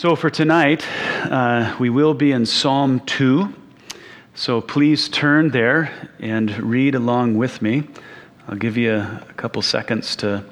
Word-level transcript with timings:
So, 0.00 0.16
for 0.16 0.30
tonight, 0.30 0.82
uh, 1.30 1.76
we 1.78 1.90
will 1.90 2.14
be 2.14 2.32
in 2.32 2.46
Psalm 2.46 3.00
2. 3.00 3.54
So, 4.34 4.62
please 4.62 5.10
turn 5.10 5.50
there 5.50 5.92
and 6.18 6.50
read 6.58 6.94
along 6.94 7.36
with 7.36 7.60
me. 7.60 7.86
I'll 8.48 8.56
give 8.56 8.78
you 8.78 8.94
a, 8.94 9.26
a 9.28 9.32
couple 9.34 9.60
seconds 9.60 10.16
to, 10.16 10.42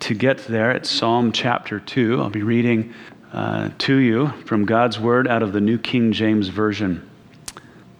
to 0.00 0.14
get 0.14 0.38
there 0.38 0.72
at 0.72 0.86
Psalm 0.86 1.30
chapter 1.30 1.78
2. 1.78 2.20
I'll 2.20 2.30
be 2.30 2.42
reading 2.42 2.92
uh, 3.32 3.68
to 3.78 3.94
you 3.94 4.30
from 4.44 4.64
God's 4.64 4.98
Word 4.98 5.28
out 5.28 5.44
of 5.44 5.52
the 5.52 5.60
New 5.60 5.78
King 5.78 6.10
James 6.10 6.48
Version. 6.48 7.08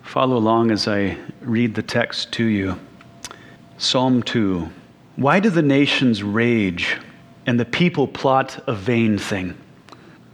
Follow 0.02 0.36
along 0.36 0.72
as 0.72 0.88
I 0.88 1.16
read 1.40 1.76
the 1.76 1.84
text 1.84 2.32
to 2.32 2.44
you. 2.44 2.80
Psalm 3.78 4.24
2 4.24 4.68
Why 5.14 5.38
do 5.38 5.50
the 5.50 5.62
nations 5.62 6.24
rage 6.24 6.96
and 7.46 7.60
the 7.60 7.64
people 7.64 8.08
plot 8.08 8.60
a 8.66 8.74
vain 8.74 9.18
thing? 9.18 9.56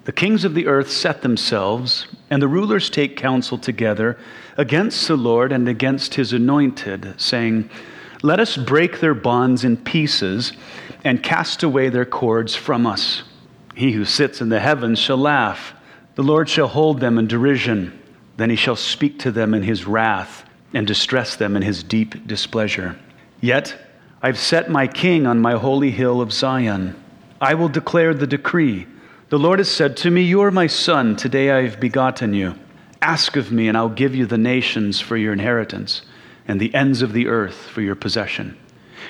The 0.06 0.12
kings 0.12 0.44
of 0.44 0.54
the 0.54 0.68
earth 0.68 0.88
set 0.88 1.22
themselves, 1.22 2.06
and 2.30 2.40
the 2.40 2.46
rulers 2.46 2.90
take 2.90 3.16
counsel 3.16 3.58
together 3.58 4.16
against 4.56 5.08
the 5.08 5.16
Lord 5.16 5.50
and 5.50 5.68
against 5.68 6.14
his 6.14 6.32
anointed, 6.32 7.20
saying, 7.20 7.68
Let 8.22 8.38
us 8.38 8.56
break 8.56 9.00
their 9.00 9.14
bonds 9.14 9.64
in 9.64 9.76
pieces 9.76 10.52
and 11.02 11.24
cast 11.24 11.64
away 11.64 11.88
their 11.88 12.04
cords 12.04 12.54
from 12.54 12.86
us. 12.86 13.24
He 13.74 13.90
who 13.90 14.04
sits 14.04 14.40
in 14.40 14.48
the 14.48 14.60
heavens 14.60 15.00
shall 15.00 15.16
laugh. 15.16 15.74
The 16.14 16.22
Lord 16.22 16.48
shall 16.48 16.68
hold 16.68 17.00
them 17.00 17.18
in 17.18 17.26
derision. 17.26 18.00
Then 18.36 18.48
he 18.48 18.56
shall 18.56 18.76
speak 18.76 19.18
to 19.18 19.32
them 19.32 19.54
in 19.54 19.64
his 19.64 19.88
wrath 19.88 20.48
and 20.72 20.86
distress 20.86 21.34
them 21.34 21.56
in 21.56 21.62
his 21.62 21.82
deep 21.82 22.28
displeasure. 22.28 22.96
Yet 23.40 23.74
I've 24.22 24.38
set 24.38 24.70
my 24.70 24.86
king 24.86 25.26
on 25.26 25.40
my 25.40 25.54
holy 25.54 25.90
hill 25.90 26.20
of 26.20 26.32
Zion. 26.32 26.94
I 27.40 27.54
will 27.54 27.68
declare 27.68 28.14
the 28.14 28.28
decree. 28.28 28.86
The 29.28 29.40
Lord 29.40 29.58
has 29.58 29.68
said 29.68 29.96
to 29.98 30.10
me, 30.12 30.22
You 30.22 30.42
are 30.42 30.52
my 30.52 30.68
son, 30.68 31.16
today 31.16 31.50
I 31.50 31.62
have 31.62 31.80
begotten 31.80 32.32
you. 32.32 32.54
Ask 33.02 33.34
of 33.34 33.50
me, 33.50 33.66
and 33.66 33.76
I'll 33.76 33.88
give 33.88 34.14
you 34.14 34.24
the 34.24 34.38
nations 34.38 35.00
for 35.00 35.16
your 35.16 35.32
inheritance, 35.32 36.02
and 36.46 36.60
the 36.60 36.72
ends 36.72 37.02
of 37.02 37.12
the 37.12 37.26
earth 37.26 37.56
for 37.56 37.80
your 37.80 37.96
possession. 37.96 38.56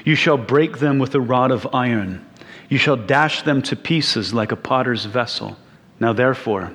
You 0.07 0.15
shall 0.15 0.39
break 0.39 0.79
them 0.79 0.99
with 0.99 1.15
a 1.15 1.21
rod 1.21 1.51
of 1.51 1.69
iron, 1.75 2.25
you 2.71 2.79
shall 2.79 2.97
dash 2.97 3.43
them 3.43 3.61
to 3.63 3.77
pieces 3.77 4.33
like 4.33 4.53
a 4.53 4.57
potter's 4.57 5.05
vessel. 5.05 5.59
Now 6.01 6.15
therefore, 6.15 6.73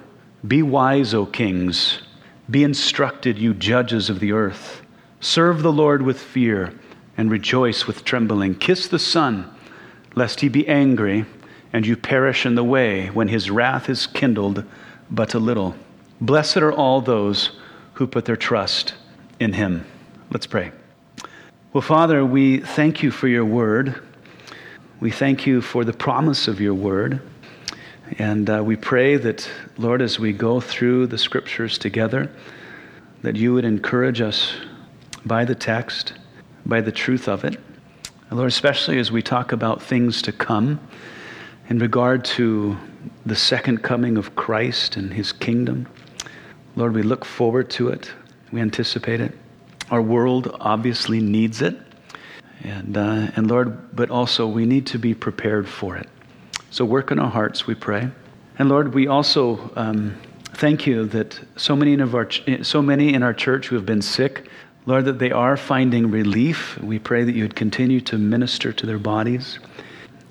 be 0.47 0.61
wise, 0.61 1.15
O 1.15 1.25
kings, 1.25 2.03
be 2.47 2.63
instructed, 2.63 3.39
you 3.39 3.55
judges 3.55 4.11
of 4.11 4.19
the 4.19 4.33
earth. 4.33 4.83
Serve 5.19 5.63
the 5.63 5.73
Lord 5.73 6.03
with 6.03 6.21
fear, 6.21 6.75
and 7.17 7.31
rejoice 7.31 7.87
with 7.87 8.05
trembling. 8.05 8.53
Kiss 8.53 8.87
the 8.87 8.99
Son, 8.99 9.51
lest 10.13 10.41
he 10.41 10.47
be 10.47 10.67
angry 10.67 11.25
and 11.73 11.85
you 11.85 11.95
perish 11.95 12.45
in 12.45 12.55
the 12.55 12.63
way 12.63 13.07
when 13.07 13.27
his 13.27 13.49
wrath 13.49 13.89
is 13.89 14.07
kindled 14.07 14.63
but 15.09 15.33
a 15.33 15.39
little. 15.39 15.75
Blessed 16.19 16.57
are 16.57 16.73
all 16.73 17.01
those 17.01 17.51
who 17.93 18.07
put 18.07 18.25
their 18.25 18.37
trust 18.37 18.93
in 19.39 19.53
him. 19.53 19.85
Let's 20.31 20.47
pray. 20.47 20.71
Well, 21.73 21.81
Father, 21.81 22.25
we 22.25 22.59
thank 22.59 23.01
you 23.01 23.11
for 23.11 23.27
your 23.27 23.45
word. 23.45 24.01
We 24.99 25.11
thank 25.11 25.45
you 25.45 25.61
for 25.61 25.83
the 25.83 25.93
promise 25.93 26.47
of 26.47 26.59
your 26.59 26.73
word. 26.73 27.21
And 28.17 28.49
uh, 28.49 28.61
we 28.63 28.75
pray 28.75 29.15
that, 29.17 29.49
Lord, 29.77 30.01
as 30.01 30.19
we 30.19 30.33
go 30.33 30.59
through 30.59 31.07
the 31.07 31.17
scriptures 31.17 31.77
together, 31.77 32.29
that 33.21 33.35
you 33.35 33.53
would 33.53 33.65
encourage 33.65 34.19
us 34.19 34.53
by 35.25 35.45
the 35.45 35.55
text, 35.55 36.13
by 36.65 36.81
the 36.81 36.91
truth 36.91 37.27
of 37.27 37.45
it. 37.45 37.57
Lord, 38.31 38.47
especially 38.47 38.99
as 38.99 39.11
we 39.11 39.21
talk 39.21 39.51
about 39.51 39.81
things 39.81 40.21
to 40.23 40.31
come 40.31 40.79
in 41.69 41.79
regard 41.79 42.25
to 42.25 42.77
the 43.25 43.35
second 43.35 43.83
coming 43.83 44.17
of 44.17 44.35
Christ 44.35 44.97
and 44.97 45.13
his 45.13 45.31
kingdom. 45.31 45.87
Lord, 46.75 46.93
we 46.93 47.03
look 47.03 47.25
forward 47.25 47.69
to 47.71 47.89
it. 47.89 48.11
We 48.51 48.61
anticipate 48.61 49.21
it. 49.21 49.33
Our 49.89 50.01
world 50.01 50.55
obviously 50.59 51.19
needs 51.19 51.61
it. 51.61 51.77
And, 52.63 52.95
uh, 52.95 53.31
and 53.35 53.49
Lord, 53.49 53.95
but 53.95 54.09
also 54.09 54.47
we 54.47 54.65
need 54.65 54.85
to 54.87 54.99
be 54.99 55.13
prepared 55.13 55.67
for 55.67 55.97
it. 55.97 56.07
So 56.69 56.85
work 56.85 57.11
in 57.11 57.19
our 57.19 57.29
hearts, 57.29 57.67
we 57.67 57.75
pray. 57.75 58.09
And 58.57 58.69
Lord, 58.69 58.93
we 58.93 59.07
also 59.07 59.71
um, 59.75 60.15
thank 60.53 60.85
you 60.85 61.05
that 61.07 61.39
so 61.57 61.75
many, 61.75 61.95
of 61.95 62.15
our, 62.15 62.29
so 62.61 62.81
many 62.81 63.13
in 63.13 63.23
our 63.23 63.33
church 63.33 63.67
who 63.67 63.75
have 63.75 63.85
been 63.85 64.01
sick, 64.01 64.47
Lord, 64.85 65.05
that 65.05 65.19
they 65.19 65.31
are 65.31 65.57
finding 65.57 66.11
relief. 66.11 66.77
We 66.79 66.99
pray 66.99 67.23
that 67.23 67.33
you 67.33 67.43
would 67.43 67.55
continue 67.55 68.01
to 68.01 68.17
minister 68.17 68.71
to 68.71 68.85
their 68.85 68.99
bodies. 68.99 69.59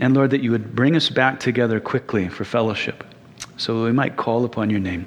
And 0.01 0.15
Lord, 0.15 0.31
that 0.31 0.43
you 0.43 0.51
would 0.51 0.75
bring 0.75 0.97
us 0.97 1.11
back 1.11 1.39
together 1.39 1.79
quickly 1.79 2.29
for 2.29 2.45
fellowship 2.45 3.05
so 3.59 3.85
we 3.85 3.93
might 3.93 4.17
call 4.17 4.47
upon 4.47 4.71
your 4.71 4.81
name. 4.81 5.07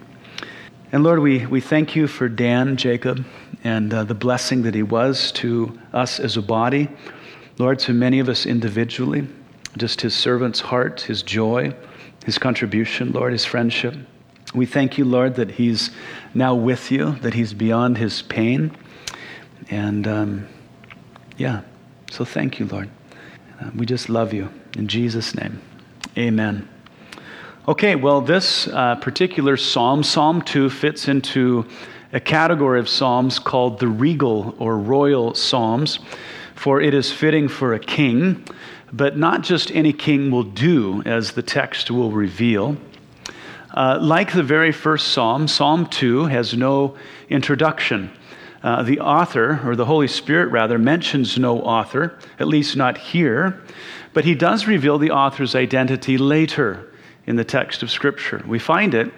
And 0.91 1.03
Lord, 1.03 1.19
we, 1.19 1.47
we 1.47 1.59
thank 1.59 1.95
you 1.95 2.05
for 2.05 2.29
Dan 2.29 2.77
Jacob 2.77 3.25
and 3.63 3.91
uh, 3.91 4.03
the 4.03 4.13
blessing 4.13 4.61
that 4.61 4.75
he 4.75 4.83
was 4.83 5.31
to 5.33 5.79
us 5.91 6.19
as 6.19 6.37
a 6.37 6.41
body. 6.41 6.87
Lord, 7.57 7.79
to 7.79 7.93
many 7.93 8.19
of 8.19 8.29
us 8.29 8.45
individually, 8.45 9.27
just 9.77 10.01
his 10.01 10.13
servant's 10.13 10.59
heart, 10.59 11.01
his 11.01 11.23
joy, 11.23 11.75
his 12.25 12.37
contribution, 12.37 13.11
Lord, 13.11 13.31
his 13.31 13.43
friendship. 13.43 13.95
We 14.53 14.67
thank 14.67 14.99
you, 14.99 15.05
Lord, 15.05 15.35
that 15.35 15.49
he's 15.49 15.89
now 16.35 16.53
with 16.53 16.91
you, 16.91 17.13
that 17.21 17.33
he's 17.33 17.55
beyond 17.55 17.97
his 17.97 18.21
pain. 18.21 18.77
And 19.71 20.07
um, 20.07 20.47
yeah, 21.37 21.61
so 22.11 22.23
thank 22.23 22.59
you, 22.59 22.67
Lord. 22.67 22.89
Uh, 23.59 23.71
we 23.75 23.87
just 23.87 24.09
love 24.09 24.31
you. 24.31 24.49
In 24.77 24.87
Jesus' 24.87 25.35
name, 25.35 25.61
amen. 26.17 26.67
Okay, 27.67 27.95
well, 27.95 28.21
this 28.21 28.67
uh, 28.67 28.95
particular 28.95 29.55
psalm, 29.55 30.01
Psalm 30.01 30.41
2, 30.41 30.69
fits 30.69 31.07
into 31.07 31.65
a 32.11 32.19
category 32.19 32.79
of 32.79 32.89
psalms 32.89 33.37
called 33.37 33.79
the 33.79 33.87
regal 33.87 34.55
or 34.57 34.77
royal 34.77 35.35
psalms, 35.35 35.99
for 36.55 36.81
it 36.81 36.93
is 36.93 37.11
fitting 37.11 37.47
for 37.47 37.73
a 37.73 37.79
king, 37.79 38.43
but 38.91 39.15
not 39.15 39.43
just 39.43 39.71
any 39.71 39.93
king 39.93 40.31
will 40.31 40.43
do, 40.43 41.03
as 41.05 41.33
the 41.33 41.43
text 41.43 41.91
will 41.91 42.11
reveal. 42.11 42.75
Uh, 43.75 43.99
like 44.01 44.33
the 44.33 44.43
very 44.43 44.71
first 44.71 45.09
psalm, 45.09 45.47
Psalm 45.47 45.85
2 45.85 46.25
has 46.25 46.55
no 46.55 46.95
introduction. 47.29 48.11
Uh, 48.63 48.81
the 48.81 48.99
author, 48.99 49.59
or 49.65 49.75
the 49.75 49.85
Holy 49.85 50.07
Spirit 50.07 50.47
rather, 50.47 50.77
mentions 50.79 51.37
no 51.37 51.59
author, 51.61 52.17
at 52.39 52.47
least 52.47 52.75
not 52.75 52.97
here, 52.97 53.61
but 54.13 54.25
he 54.25 54.35
does 54.35 54.67
reveal 54.67 54.97
the 54.97 55.11
author's 55.11 55.55
identity 55.55 56.17
later 56.17 56.91
in 57.25 57.35
the 57.35 57.43
text 57.43 57.83
of 57.83 57.91
Scripture. 57.91 58.43
We 58.47 58.59
find 58.59 58.93
it 58.93 59.11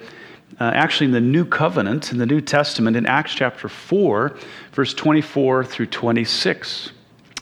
uh, 0.60 0.72
actually 0.74 1.08
in 1.08 1.12
the 1.12 1.22
New 1.22 1.46
Covenant, 1.46 2.12
in 2.12 2.18
the 2.18 2.26
New 2.26 2.42
Testament, 2.42 2.96
in 2.96 3.06
Acts 3.06 3.34
chapter 3.34 3.68
4, 3.68 4.38
verse 4.72 4.94
24 4.94 5.66
through 5.66 5.88
26, 5.88 6.92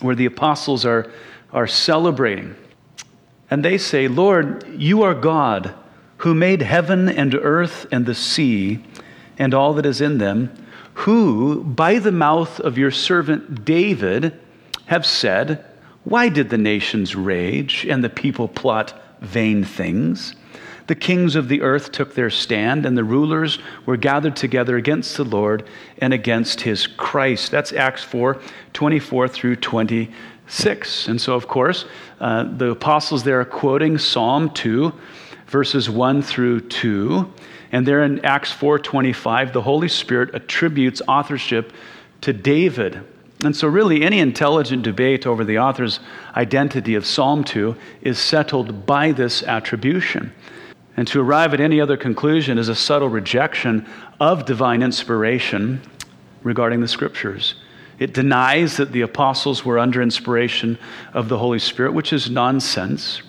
where 0.01 0.15
the 0.15 0.25
apostles 0.25 0.85
are, 0.85 1.11
are 1.51 1.67
celebrating. 1.67 2.55
And 3.51 3.63
they 3.63 3.77
say, 3.77 4.07
Lord, 4.07 4.65
you 4.69 5.03
are 5.03 5.13
God 5.13 5.75
who 6.17 6.33
made 6.33 6.61
heaven 6.61 7.09
and 7.09 7.35
earth 7.35 7.85
and 7.91 8.05
the 8.05 8.15
sea 8.15 8.83
and 9.37 9.53
all 9.53 9.73
that 9.73 9.85
is 9.85 10.01
in 10.01 10.17
them 10.17 10.51
who, 10.93 11.63
by 11.63 11.99
the 11.99 12.11
mouth 12.11 12.59
of 12.59 12.77
your 12.77 12.91
servant 12.91 13.65
David, 13.65 14.39
have 14.85 15.05
said, 15.05 15.65
Why 16.03 16.29
did 16.29 16.49
the 16.49 16.57
nations 16.57 17.15
rage 17.15 17.85
and 17.85 18.03
the 18.03 18.09
people 18.09 18.47
plot 18.47 18.99
vain 19.21 19.63
things? 19.63 20.35
The 20.87 20.95
kings 20.95 21.37
of 21.37 21.47
the 21.47 21.61
earth 21.61 21.93
took 21.93 22.13
their 22.13 22.29
stand, 22.29 22.85
and 22.85 22.97
the 22.97 23.05
rulers 23.05 23.57
were 23.85 23.95
gathered 23.95 24.35
together 24.35 24.75
against 24.75 25.15
the 25.15 25.23
Lord 25.23 25.63
and 25.99 26.13
against 26.13 26.61
his 26.61 26.87
Christ. 26.87 27.51
That's 27.51 27.71
Acts 27.71 28.03
4 28.03 28.41
24 28.73 29.27
through 29.29 29.55
26. 29.57 31.07
And 31.07 31.21
so, 31.21 31.35
of 31.35 31.47
course, 31.47 31.85
uh, 32.19 32.43
the 32.57 32.71
apostles 32.71 33.23
there 33.23 33.39
are 33.39 33.45
quoting 33.45 33.97
Psalm 33.97 34.49
2, 34.49 34.91
verses 35.47 35.89
1 35.89 36.21
through 36.21 36.61
2. 36.61 37.31
And 37.71 37.87
there 37.87 38.03
in 38.03 38.23
Acts 38.25 38.51
4:25, 38.51 39.53
the 39.53 39.61
Holy 39.61 39.87
Spirit 39.87 40.35
attributes 40.35 41.01
authorship 41.07 41.71
to 42.21 42.33
David. 42.33 43.01
And 43.45 43.55
so 43.55 43.67
really 43.67 44.03
any 44.03 44.19
intelligent 44.19 44.83
debate 44.83 45.25
over 45.25 45.43
the 45.43 45.59
author's 45.59 45.99
identity 46.35 46.95
of 46.95 47.05
Psalm 47.05 47.43
2 47.43 47.75
is 48.01 48.19
settled 48.19 48.85
by 48.85 49.11
this 49.11 49.43
attribution. 49.43 50.33
And 50.95 51.07
to 51.07 51.21
arrive 51.21 51.53
at 51.53 51.59
any 51.59 51.81
other 51.81 51.97
conclusion 51.97 52.57
is 52.57 52.69
a 52.69 52.75
subtle 52.75 53.09
rejection 53.09 53.87
of 54.19 54.45
divine 54.45 54.83
inspiration 54.83 55.81
regarding 56.43 56.81
the 56.81 56.87
scriptures. 56.87 57.55
It 57.99 58.13
denies 58.13 58.77
that 58.77 58.91
the 58.91 59.01
apostles 59.01 59.63
were 59.63 59.79
under 59.79 60.01
inspiration 60.01 60.77
of 61.13 61.29
the 61.29 61.37
Holy 61.37 61.59
Spirit, 61.59 61.93
which 61.93 62.13
is 62.13 62.29
nonsense. 62.29 63.21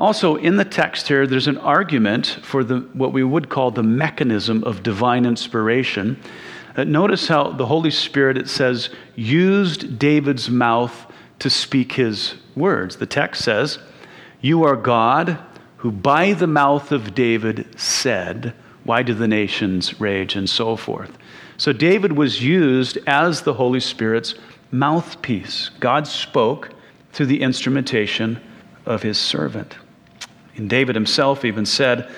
Also, 0.00 0.36
in 0.36 0.56
the 0.56 0.64
text 0.64 1.06
here, 1.08 1.26
there's 1.26 1.46
an 1.46 1.58
argument 1.58 2.26
for 2.42 2.64
the, 2.64 2.80
what 2.92 3.12
we 3.12 3.22
would 3.22 3.48
call 3.48 3.70
the 3.70 3.82
mechanism 3.82 4.64
of 4.64 4.82
divine 4.82 5.24
inspiration. 5.24 6.20
Uh, 6.76 6.84
notice 6.84 7.28
how 7.28 7.50
the 7.50 7.66
Holy 7.66 7.90
Spirit, 7.90 8.38
it 8.38 8.48
says, 8.48 8.90
used 9.14 9.98
David's 9.98 10.48
mouth 10.48 11.06
to 11.38 11.50
speak 11.50 11.92
his 11.92 12.34
words. 12.56 12.96
The 12.96 13.06
text 13.06 13.42
says, 13.42 13.78
You 14.40 14.64
are 14.64 14.76
God 14.76 15.38
who 15.78 15.90
by 15.90 16.32
the 16.32 16.46
mouth 16.46 16.92
of 16.92 17.12
David 17.14 17.78
said, 17.78 18.54
Why 18.84 19.02
do 19.02 19.14
the 19.14 19.26
nations 19.26 20.00
rage? 20.00 20.36
and 20.36 20.48
so 20.48 20.76
forth. 20.76 21.18
So 21.56 21.72
David 21.72 22.12
was 22.12 22.42
used 22.42 22.98
as 23.06 23.42
the 23.42 23.54
Holy 23.54 23.80
Spirit's 23.80 24.34
mouthpiece. 24.70 25.70
God 25.80 26.06
spoke 26.06 26.70
through 27.12 27.26
the 27.26 27.42
instrumentation 27.42 28.40
of 28.86 29.02
his 29.02 29.18
servant. 29.18 29.76
And 30.56 30.70
David 30.70 30.94
himself 30.94 31.44
even 31.44 31.66
said, 31.66 32.10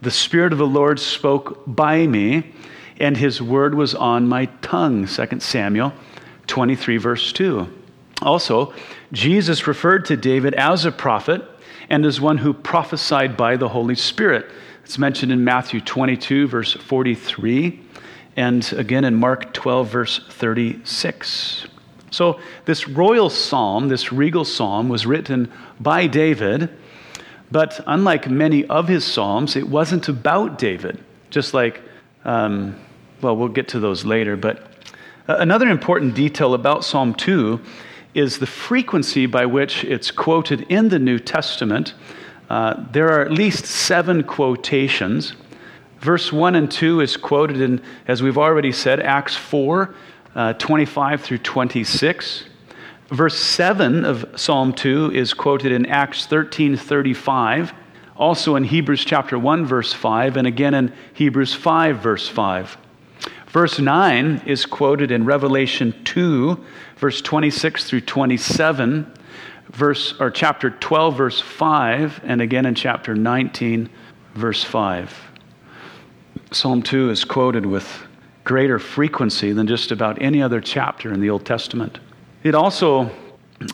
The 0.00 0.10
Spirit 0.10 0.52
of 0.52 0.58
the 0.58 0.66
Lord 0.66 1.00
spoke 1.00 1.62
by 1.66 2.06
me, 2.06 2.52
and 2.98 3.16
his 3.16 3.40
word 3.40 3.74
was 3.74 3.94
on 3.94 4.28
my 4.28 4.46
tongue. 4.62 5.06
2 5.06 5.40
Samuel 5.40 5.92
23, 6.46 6.96
verse 6.96 7.32
2. 7.32 7.66
Also, 8.22 8.72
Jesus 9.12 9.66
referred 9.66 10.04
to 10.06 10.16
David 10.16 10.54
as 10.54 10.84
a 10.84 10.92
prophet 10.92 11.42
and 11.88 12.04
as 12.04 12.20
one 12.20 12.38
who 12.38 12.52
prophesied 12.52 13.36
by 13.36 13.56
the 13.56 13.68
Holy 13.68 13.94
Spirit. 13.94 14.46
It's 14.84 14.98
mentioned 14.98 15.32
in 15.32 15.44
Matthew 15.44 15.80
22, 15.80 16.48
verse 16.48 16.72
43, 16.72 17.80
and 18.36 18.72
again 18.72 19.04
in 19.04 19.14
Mark 19.14 19.52
12, 19.52 19.88
verse 19.88 20.20
36. 20.30 21.66
So, 22.10 22.40
this 22.64 22.88
royal 22.88 23.28
psalm, 23.28 23.88
this 23.88 24.12
regal 24.12 24.44
psalm, 24.44 24.88
was 24.88 25.06
written 25.06 25.52
by 25.78 26.06
David, 26.06 26.70
but 27.50 27.80
unlike 27.86 28.30
many 28.30 28.64
of 28.66 28.88
his 28.88 29.04
psalms, 29.04 29.56
it 29.56 29.68
wasn't 29.68 30.08
about 30.08 30.58
David, 30.58 31.04
just 31.30 31.52
like, 31.52 31.82
um, 32.24 32.76
well, 33.20 33.36
we'll 33.36 33.48
get 33.48 33.68
to 33.68 33.80
those 33.80 34.04
later. 34.04 34.36
But 34.36 34.62
uh, 35.28 35.36
another 35.38 35.68
important 35.68 36.14
detail 36.14 36.54
about 36.54 36.84
Psalm 36.84 37.14
2 37.14 37.60
is 38.14 38.38
the 38.38 38.46
frequency 38.46 39.26
by 39.26 39.46
which 39.46 39.84
it's 39.84 40.10
quoted 40.10 40.62
in 40.68 40.88
the 40.88 40.98
New 40.98 41.18
Testament. 41.18 41.94
Uh, 42.48 42.84
there 42.92 43.10
are 43.10 43.22
at 43.22 43.32
least 43.32 43.66
seven 43.66 44.22
quotations. 44.22 45.34
Verse 46.00 46.32
1 46.32 46.54
and 46.54 46.70
2 46.70 47.00
is 47.00 47.16
quoted 47.16 47.60
in, 47.60 47.82
as 48.06 48.22
we've 48.22 48.38
already 48.38 48.72
said, 48.72 49.00
Acts 49.00 49.36
4 49.36 49.94
uh, 50.34 50.52
25 50.54 51.20
through 51.20 51.38
26. 51.38 52.44
Verse 53.08 53.38
7 53.38 54.04
of 54.04 54.26
Psalm 54.36 54.72
2 54.72 55.12
is 55.12 55.34
quoted 55.34 55.72
in 55.72 55.86
Acts 55.86 56.26
13 56.26 56.76
35, 56.76 57.72
also 58.16 58.54
in 58.56 58.64
Hebrews 58.64 59.04
chapter 59.04 59.38
1, 59.38 59.66
verse 59.66 59.92
5, 59.92 60.36
and 60.36 60.46
again 60.46 60.74
in 60.74 60.92
Hebrews 61.14 61.54
5, 61.54 61.98
verse 61.98 62.28
5. 62.28 62.76
Verse 63.58 63.80
9 63.80 64.42
is 64.46 64.64
quoted 64.64 65.10
in 65.10 65.24
Revelation 65.24 65.92
2, 66.04 66.64
verse 66.98 67.20
26 67.20 67.82
through 67.82 68.02
27, 68.02 69.12
verse, 69.70 70.14
or 70.20 70.30
chapter 70.30 70.70
12, 70.70 71.16
verse 71.16 71.40
5, 71.40 72.20
and 72.22 72.40
again 72.40 72.66
in 72.66 72.76
chapter 72.76 73.16
19, 73.16 73.90
verse 74.36 74.62
5. 74.62 75.12
Psalm 76.52 76.84
2 76.84 77.10
is 77.10 77.24
quoted 77.24 77.66
with 77.66 78.06
greater 78.44 78.78
frequency 78.78 79.50
than 79.50 79.66
just 79.66 79.90
about 79.90 80.22
any 80.22 80.40
other 80.40 80.60
chapter 80.60 81.12
in 81.12 81.20
the 81.20 81.28
Old 81.28 81.44
Testament. 81.44 81.98
It 82.44 82.54
also 82.54 83.10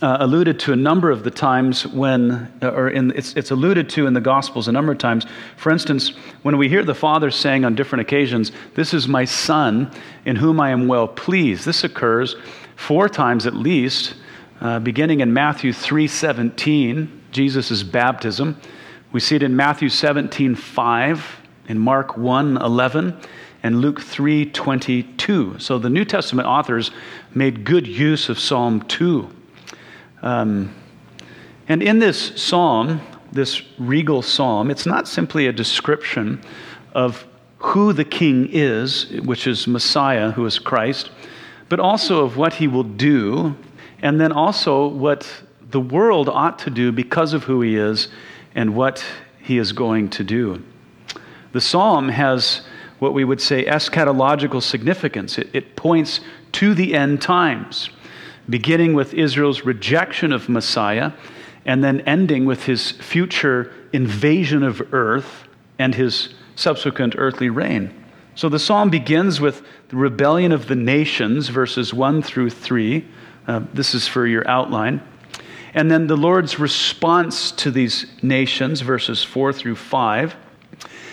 uh, 0.00 0.16
alluded 0.20 0.58
to 0.60 0.72
a 0.72 0.76
number 0.76 1.10
of 1.10 1.24
the 1.24 1.30
times 1.30 1.86
when, 1.86 2.50
uh, 2.62 2.68
or 2.70 2.88
in, 2.88 3.10
it's, 3.12 3.34
it's 3.34 3.50
alluded 3.50 3.88
to 3.90 4.06
in 4.06 4.14
the 4.14 4.20
Gospels 4.20 4.66
a 4.66 4.72
number 4.72 4.92
of 4.92 4.98
times. 4.98 5.26
For 5.56 5.70
instance, 5.70 6.10
when 6.42 6.56
we 6.56 6.68
hear 6.68 6.82
the 6.84 6.94
Father 6.94 7.30
saying 7.30 7.64
on 7.64 7.74
different 7.74 8.00
occasions, 8.00 8.50
This 8.74 8.94
is 8.94 9.06
my 9.06 9.24
Son 9.24 9.90
in 10.24 10.36
whom 10.36 10.58
I 10.58 10.70
am 10.70 10.88
well 10.88 11.06
pleased, 11.06 11.66
this 11.66 11.84
occurs 11.84 12.36
four 12.76 13.08
times 13.08 13.46
at 13.46 13.54
least, 13.54 14.14
uh, 14.60 14.78
beginning 14.78 15.20
in 15.20 15.32
Matthew 15.32 15.72
3.17, 15.72 17.08
Jesus' 17.30 17.82
baptism. 17.82 18.58
We 19.12 19.20
see 19.20 19.36
it 19.36 19.42
in 19.42 19.54
Matthew 19.54 19.88
17.5, 19.88 21.20
in 21.68 21.78
Mark 21.78 22.16
1.11, 22.16 23.22
and 23.62 23.80
Luke 23.80 24.00
3:22. 24.00 25.58
So 25.58 25.78
the 25.78 25.88
New 25.88 26.04
Testament 26.04 26.46
authors 26.46 26.90
made 27.34 27.64
good 27.64 27.86
use 27.86 28.28
of 28.28 28.38
Psalm 28.38 28.82
2. 28.82 29.28
Um, 30.24 30.74
and 31.68 31.82
in 31.82 31.98
this 31.98 32.32
psalm, 32.42 33.00
this 33.30 33.62
regal 33.78 34.22
psalm, 34.22 34.70
it's 34.70 34.86
not 34.86 35.06
simply 35.06 35.46
a 35.46 35.52
description 35.52 36.40
of 36.94 37.26
who 37.58 37.92
the 37.92 38.04
king 38.04 38.48
is, 38.50 39.10
which 39.24 39.46
is 39.46 39.66
Messiah, 39.66 40.30
who 40.30 40.46
is 40.46 40.58
Christ, 40.58 41.10
but 41.68 41.78
also 41.78 42.24
of 42.24 42.36
what 42.36 42.54
he 42.54 42.68
will 42.68 42.84
do, 42.84 43.54
and 44.02 44.18
then 44.18 44.32
also 44.32 44.88
what 44.88 45.30
the 45.70 45.80
world 45.80 46.28
ought 46.28 46.58
to 46.60 46.70
do 46.70 46.90
because 46.90 47.34
of 47.34 47.44
who 47.44 47.60
he 47.60 47.76
is 47.76 48.08
and 48.54 48.74
what 48.74 49.04
he 49.42 49.58
is 49.58 49.72
going 49.72 50.08
to 50.08 50.24
do. 50.24 50.62
The 51.52 51.60
psalm 51.60 52.08
has 52.08 52.62
what 52.98 53.12
we 53.12 53.24
would 53.24 53.40
say 53.40 53.64
eschatological 53.66 54.62
significance. 54.62 55.36
It, 55.36 55.50
it 55.52 55.76
points 55.76 56.20
to 56.52 56.74
the 56.74 56.94
end 56.94 57.20
times, 57.20 57.90
beginning 58.48 58.94
with 58.94 59.14
Israel's 59.14 59.64
rejection 59.64 60.32
of 60.32 60.48
Messiah 60.48 61.12
and 61.64 61.82
then 61.82 62.00
ending 62.02 62.44
with 62.44 62.64
his 62.64 62.92
future 62.92 63.72
invasion 63.92 64.62
of 64.62 64.82
earth 64.92 65.44
and 65.78 65.94
his 65.94 66.34
subsequent 66.56 67.14
earthly 67.16 67.48
reign. 67.48 68.04
So 68.34 68.48
the 68.48 68.58
psalm 68.58 68.90
begins 68.90 69.40
with 69.40 69.62
the 69.88 69.96
rebellion 69.96 70.52
of 70.52 70.66
the 70.66 70.74
nations, 70.74 71.48
verses 71.48 71.94
1 71.94 72.22
through 72.22 72.50
3. 72.50 73.04
Uh, 73.46 73.60
this 73.72 73.94
is 73.94 74.08
for 74.08 74.26
your 74.26 74.46
outline. 74.48 75.00
And 75.74 75.90
then 75.90 76.06
the 76.06 76.16
Lord's 76.16 76.58
response 76.58 77.50
to 77.52 77.70
these 77.70 78.06
nations, 78.22 78.80
verses 78.80 79.22
4 79.22 79.52
through 79.52 79.76
5. 79.76 80.36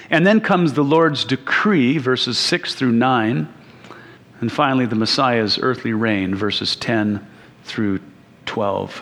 And 0.10 0.28
then 0.28 0.42
comes 0.42 0.74
the 0.74 0.84
Lord's 0.84 1.24
decree, 1.24 1.98
verses 1.98 2.38
6 2.38 2.76
through 2.76 2.92
9. 2.92 3.52
And 4.42 4.52
finally, 4.52 4.86
the 4.86 4.96
Messiah's 4.96 5.60
earthly 5.60 5.94
reign, 5.94 6.36
verses 6.36 6.76
10 6.76 7.26
through 7.64 8.00
12. 8.48 9.02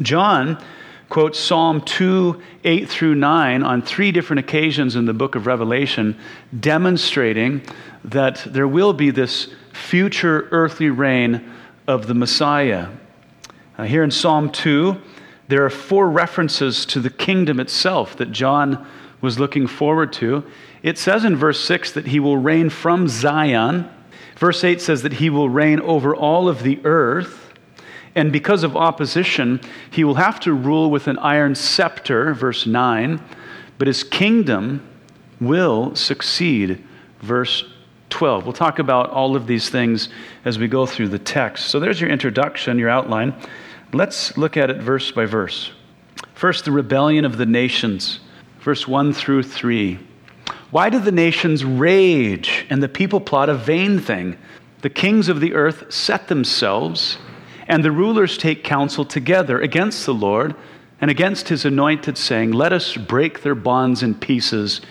John 0.00 0.62
quotes 1.08 1.38
Psalm 1.38 1.80
2, 1.80 2.40
8 2.64 2.88
through 2.88 3.14
9 3.14 3.62
on 3.62 3.82
three 3.82 4.12
different 4.12 4.40
occasions 4.40 4.94
in 4.94 5.06
the 5.06 5.14
book 5.14 5.34
of 5.34 5.46
Revelation, 5.46 6.18
demonstrating 6.60 7.62
that 8.04 8.46
there 8.46 8.68
will 8.68 8.92
be 8.92 9.10
this 9.10 9.48
future 9.72 10.48
earthly 10.50 10.90
reign 10.90 11.50
of 11.86 12.06
the 12.06 12.14
Messiah. 12.14 12.88
Uh, 13.76 13.84
here 13.84 14.02
in 14.02 14.10
Psalm 14.10 14.50
2, 14.50 15.00
there 15.48 15.64
are 15.64 15.70
four 15.70 16.10
references 16.10 16.84
to 16.86 17.00
the 17.00 17.10
kingdom 17.10 17.58
itself 17.58 18.16
that 18.16 18.30
John 18.30 18.86
was 19.20 19.38
looking 19.38 19.66
forward 19.66 20.12
to. 20.14 20.44
It 20.82 20.98
says 20.98 21.24
in 21.24 21.36
verse 21.36 21.64
6 21.64 21.92
that 21.92 22.06
he 22.06 22.20
will 22.20 22.36
reign 22.36 22.70
from 22.70 23.08
Zion. 23.08 23.88
Verse 24.38 24.62
8 24.62 24.80
says 24.80 25.02
that 25.02 25.14
he 25.14 25.30
will 25.30 25.50
reign 25.50 25.80
over 25.80 26.14
all 26.14 26.48
of 26.48 26.62
the 26.62 26.80
earth. 26.84 27.52
And 28.14 28.32
because 28.32 28.62
of 28.62 28.76
opposition, 28.76 29.60
he 29.90 30.04
will 30.04 30.14
have 30.14 30.40
to 30.40 30.52
rule 30.52 30.90
with 30.90 31.08
an 31.08 31.18
iron 31.18 31.54
scepter, 31.54 32.34
verse 32.34 32.66
9. 32.66 33.20
But 33.78 33.88
his 33.88 34.04
kingdom 34.04 34.88
will 35.40 35.94
succeed, 35.94 36.84
verse 37.20 37.64
12. 38.10 38.44
We'll 38.44 38.52
talk 38.52 38.78
about 38.78 39.10
all 39.10 39.36
of 39.36 39.46
these 39.46 39.68
things 39.68 40.08
as 40.44 40.58
we 40.58 40.68
go 40.68 40.86
through 40.86 41.08
the 41.08 41.18
text. 41.18 41.66
So 41.66 41.78
there's 41.78 42.00
your 42.00 42.10
introduction, 42.10 42.78
your 42.78 42.88
outline. 42.88 43.34
Let's 43.92 44.36
look 44.38 44.56
at 44.56 44.70
it 44.70 44.78
verse 44.78 45.10
by 45.10 45.26
verse. 45.26 45.72
First, 46.34 46.64
the 46.64 46.72
rebellion 46.72 47.24
of 47.24 47.36
the 47.38 47.46
nations 47.46 48.20
verse 48.60 48.86
1 48.86 49.12
through 49.12 49.42
3. 49.42 49.98
Why 50.70 50.90
do 50.90 50.98
the 50.98 51.12
nations 51.12 51.64
rage 51.64 52.66
and 52.68 52.82
the 52.82 52.88
people 52.88 53.20
plot 53.20 53.48
a 53.48 53.54
vain 53.54 53.98
thing? 54.00 54.36
The 54.82 54.90
kings 54.90 55.28
of 55.28 55.40
the 55.40 55.54
earth 55.54 55.92
set 55.92 56.28
themselves, 56.28 57.18
and 57.66 57.82
the 57.82 57.90
rulers 57.90 58.36
take 58.36 58.64
counsel 58.64 59.04
together 59.04 59.60
against 59.60 60.04
the 60.04 60.14
Lord 60.14 60.54
and 61.00 61.10
against 61.10 61.48
his 61.48 61.64
anointed, 61.64 62.18
saying, 62.18 62.52
Let 62.52 62.72
us 62.72 62.96
break 62.96 63.42
their 63.42 63.54
bonds 63.54 64.02
in 64.02 64.14
pieces 64.14 64.82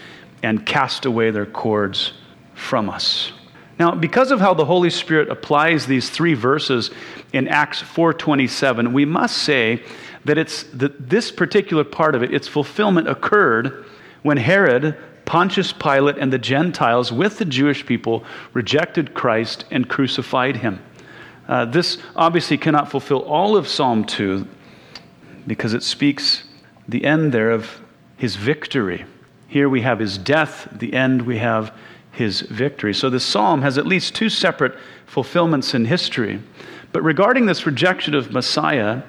and 0.41 0.65
cast 0.65 1.05
away 1.05 1.29
their 1.29 1.45
cords 1.45 2.13
from 2.55 2.89
us. 2.89 3.31
Now, 3.79 3.93
because 3.93 4.31
of 4.31 4.39
how 4.39 4.55
the 4.55 4.65
Holy 4.65 4.89
Spirit 4.89 5.29
applies 5.29 5.85
these 5.85 6.09
three 6.09 6.33
verses 6.33 6.89
in 7.33 7.47
Acts 7.47 7.83
4:27, 7.83 8.93
we 8.93 9.05
must 9.05 9.37
say 9.37 9.83
that 10.25 10.39
it's 10.39 10.63
that 10.63 11.09
this 11.09 11.31
particular 11.31 11.83
part 11.83 12.15
of 12.15 12.23
it, 12.23 12.33
its 12.33 12.47
fulfillment 12.47 13.07
occurred 13.07 13.85
when 14.23 14.37
Herod, 14.37 14.97
Pontius 15.27 15.73
Pilate, 15.73 16.17
and 16.17 16.31
the 16.31 16.39
Gentiles 16.39 17.11
with 17.11 17.37
the 17.37 17.45
Jewish 17.45 17.85
people 17.85 18.23
rejected 18.53 19.13
Christ 19.13 19.65
and 19.69 19.87
crucified 19.87 20.57
him. 20.57 20.81
Uh, 21.49 21.65
this 21.65 21.97
obviously 22.15 22.57
cannot 22.57 22.89
fulfill 22.89 23.19
all 23.19 23.57
of 23.57 23.67
Psalm 23.67 24.05
2 24.05 24.47
because 25.45 25.73
it 25.73 25.83
speaks 25.83 26.45
the 26.87 27.03
end 27.03 27.33
there 27.33 27.51
of 27.51 27.81
his 28.15 28.37
victory. 28.37 29.05
Here 29.49 29.67
we 29.67 29.81
have 29.81 29.99
his 29.99 30.17
death, 30.17 30.69
the 30.71 30.93
end 30.93 31.21
we 31.21 31.37
have 31.39 31.73
his 32.09 32.41
victory. 32.41 32.93
So 32.93 33.09
this 33.09 33.25
psalm 33.25 33.61
has 33.61 33.77
at 33.77 33.85
least 33.85 34.15
two 34.15 34.29
separate 34.29 34.77
fulfillments 35.05 35.73
in 35.73 35.85
history. 35.85 36.41
But 36.93 37.03
regarding 37.03 37.47
this 37.47 37.65
rejection 37.65 38.15
of 38.15 38.31
Messiah, 38.31 39.03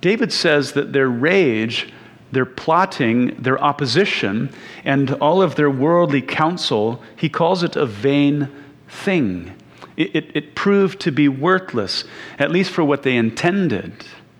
David 0.00 0.32
says 0.32 0.72
that 0.72 0.92
their 0.92 1.08
rage 1.08 1.92
their 2.32 2.46
plotting, 2.46 3.36
their 3.40 3.62
opposition, 3.62 4.50
and 4.84 5.12
all 5.14 5.42
of 5.42 5.54
their 5.54 5.70
worldly 5.70 6.22
counsel, 6.22 7.02
he 7.14 7.28
calls 7.28 7.62
it 7.62 7.76
a 7.76 7.86
vain 7.86 8.48
thing. 8.88 9.52
It, 9.96 10.16
it, 10.16 10.36
it, 10.36 10.54
proved 10.54 11.00
to 11.00 11.12
be 11.12 11.28
worthless, 11.28 12.04
at 12.38 12.50
least 12.50 12.70
for 12.70 12.82
what 12.82 13.02
they 13.02 13.14
intended. 13.14 13.92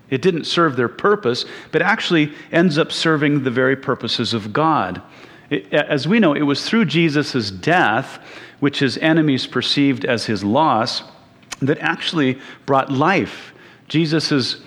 It 0.09 0.23
didn't 0.23 0.45
serve 0.45 0.75
their 0.75 0.89
purpose, 0.89 1.45
but 1.71 1.83
actually 1.83 2.33
ends 2.51 2.79
up 2.79 2.91
serving 2.91 3.43
the 3.43 3.51
very 3.51 3.75
purposes 3.75 4.33
of 4.33 4.51
God. 4.51 5.01
It, 5.51 5.71
as 5.71 6.07
we 6.07 6.19
know, 6.19 6.33
it 6.33 6.41
was 6.41 6.67
through 6.67 6.85
Jesus' 6.85 7.51
death, 7.51 8.19
which 8.59 8.79
his 8.79 8.97
enemies 8.97 9.45
perceived 9.45 10.05
as 10.05 10.25
his 10.25 10.43
loss, 10.43 11.03
that 11.61 11.77
actually 11.77 12.39
brought 12.65 12.91
life. 12.91 13.53
Jesus' 13.87 14.57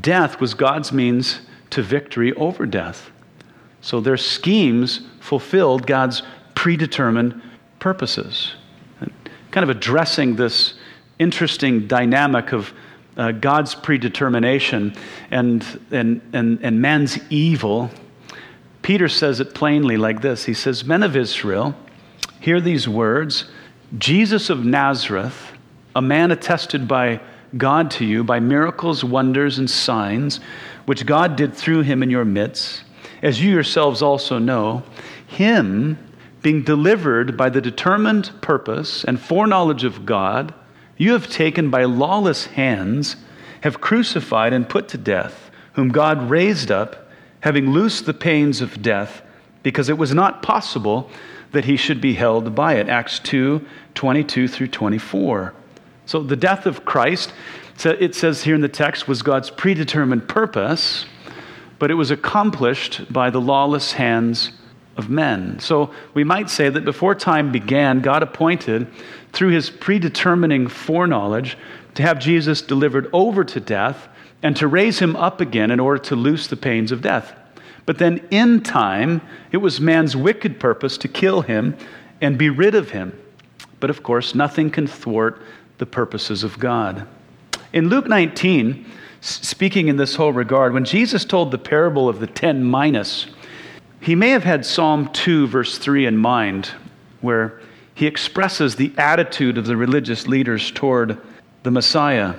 death 0.00 0.40
was 0.40 0.54
God's 0.54 0.92
means 0.92 1.40
to 1.72 1.82
victory 1.82 2.32
over 2.34 2.66
death. 2.66 3.10
So 3.80 4.00
their 4.00 4.16
schemes 4.16 5.00
fulfilled 5.20 5.86
God's 5.86 6.22
predetermined 6.54 7.42
purposes. 7.78 8.54
Kind 9.50 9.64
of 9.64 9.70
addressing 9.70 10.36
this 10.36 10.74
interesting 11.18 11.86
dynamic 11.86 12.52
of 12.52 12.72
uh, 13.16 13.32
God's 13.32 13.74
predetermination 13.74 14.94
and, 15.30 15.64
and, 15.90 16.20
and, 16.32 16.60
and 16.62 16.80
man's 16.80 17.18
evil, 17.30 17.90
Peter 18.80 19.08
says 19.08 19.40
it 19.40 19.54
plainly 19.54 19.96
like 19.96 20.22
this 20.22 20.44
He 20.44 20.54
says, 20.54 20.84
Men 20.84 21.02
of 21.02 21.16
Israel, 21.16 21.74
hear 22.40 22.60
these 22.60 22.88
words 22.88 23.50
Jesus 23.98 24.48
of 24.48 24.64
Nazareth, 24.64 25.52
a 25.94 26.00
man 26.00 26.30
attested 26.30 26.88
by 26.88 27.20
God 27.56 27.90
to 27.92 28.04
you 28.04 28.24
by 28.24 28.40
miracles, 28.40 29.04
wonders, 29.04 29.58
and 29.58 29.68
signs 29.68 30.40
which 30.86 31.06
God 31.06 31.36
did 31.36 31.54
through 31.54 31.82
him 31.82 32.02
in 32.02 32.10
your 32.10 32.24
midst, 32.24 32.84
as 33.22 33.42
you 33.42 33.50
yourselves 33.50 34.02
also 34.02 34.38
know, 34.38 34.82
him 35.26 35.98
being 36.42 36.62
delivered 36.62 37.36
by 37.36 37.48
the 37.48 37.60
determined 37.60 38.30
purpose 38.40 39.04
and 39.04 39.20
foreknowledge 39.20 39.84
of 39.84 40.04
God, 40.04 40.52
you 40.96 41.12
have 41.12 41.30
taken 41.30 41.70
by 41.70 41.84
lawless 41.84 42.46
hands, 42.46 43.16
have 43.62 43.80
crucified 43.80 44.52
and 44.52 44.68
put 44.68 44.88
to 44.88 44.98
death, 44.98 45.50
whom 45.74 45.88
God 45.88 46.28
raised 46.28 46.70
up, 46.70 47.08
having 47.40 47.70
loosed 47.70 48.06
the 48.06 48.14
pains 48.14 48.60
of 48.60 48.82
death, 48.82 49.22
because 49.62 49.88
it 49.88 49.98
was 49.98 50.12
not 50.12 50.42
possible 50.42 51.08
that 51.52 51.64
he 51.64 51.76
should 51.76 52.00
be 52.00 52.14
held 52.14 52.54
by 52.54 52.74
it. 52.74 52.88
Acts 52.88 53.18
2 53.20 53.64
22 53.94 54.48
through 54.48 54.68
24. 54.68 55.54
So 56.06 56.22
the 56.22 56.36
death 56.36 56.66
of 56.66 56.84
Christ 56.84 57.32
so 57.76 57.90
it 57.90 58.14
says 58.14 58.42
here 58.42 58.54
in 58.54 58.60
the 58.60 58.68
text, 58.68 59.08
was 59.08 59.22
God's 59.22 59.50
predetermined 59.50 60.28
purpose, 60.28 61.06
but 61.78 61.90
it 61.90 61.94
was 61.94 62.10
accomplished 62.10 63.12
by 63.12 63.30
the 63.30 63.40
lawless 63.40 63.92
hands 63.92 64.52
of 64.96 65.08
men. 65.08 65.58
So 65.58 65.92
we 66.14 66.24
might 66.24 66.50
say 66.50 66.68
that 66.68 66.84
before 66.84 67.14
time 67.14 67.50
began, 67.50 68.00
God 68.00 68.22
appointed, 68.22 68.86
through 69.32 69.50
his 69.50 69.70
predetermining 69.70 70.68
foreknowledge, 70.68 71.56
to 71.94 72.02
have 72.02 72.18
Jesus 72.18 72.62
delivered 72.62 73.08
over 73.12 73.44
to 73.44 73.60
death 73.60 74.08
and 74.42 74.56
to 74.56 74.66
raise 74.66 74.98
him 74.98 75.16
up 75.16 75.40
again 75.40 75.70
in 75.70 75.80
order 75.80 76.02
to 76.04 76.16
loose 76.16 76.46
the 76.46 76.56
pains 76.56 76.92
of 76.92 77.02
death. 77.02 77.34
But 77.86 77.98
then 77.98 78.26
in 78.30 78.62
time, 78.62 79.20
it 79.50 79.56
was 79.58 79.80
man's 79.80 80.16
wicked 80.16 80.60
purpose 80.60 80.96
to 80.98 81.08
kill 81.08 81.42
him 81.42 81.76
and 82.20 82.38
be 82.38 82.50
rid 82.50 82.74
of 82.74 82.90
him. 82.90 83.18
But 83.80 83.90
of 83.90 84.02
course, 84.02 84.34
nothing 84.34 84.70
can 84.70 84.86
thwart 84.86 85.42
the 85.78 85.86
purposes 85.86 86.44
of 86.44 86.58
God. 86.58 87.06
In 87.72 87.88
Luke 87.88 88.06
19, 88.06 88.84
speaking 89.20 89.88
in 89.88 89.96
this 89.96 90.14
whole 90.14 90.32
regard, 90.32 90.74
when 90.74 90.84
Jesus 90.84 91.24
told 91.24 91.50
the 91.50 91.58
parable 91.58 92.08
of 92.08 92.20
the 92.20 92.26
ten 92.26 92.68
minas, 92.68 93.26
he 94.00 94.14
may 94.14 94.30
have 94.30 94.44
had 94.44 94.66
Psalm 94.66 95.08
2, 95.12 95.46
verse 95.46 95.78
3 95.78 96.06
in 96.06 96.16
mind, 96.16 96.70
where 97.20 97.60
he 97.94 98.06
expresses 98.06 98.76
the 98.76 98.92
attitude 98.98 99.56
of 99.56 99.66
the 99.66 99.76
religious 99.76 100.26
leaders 100.26 100.70
toward 100.70 101.18
the 101.62 101.70
Messiah. 101.70 102.34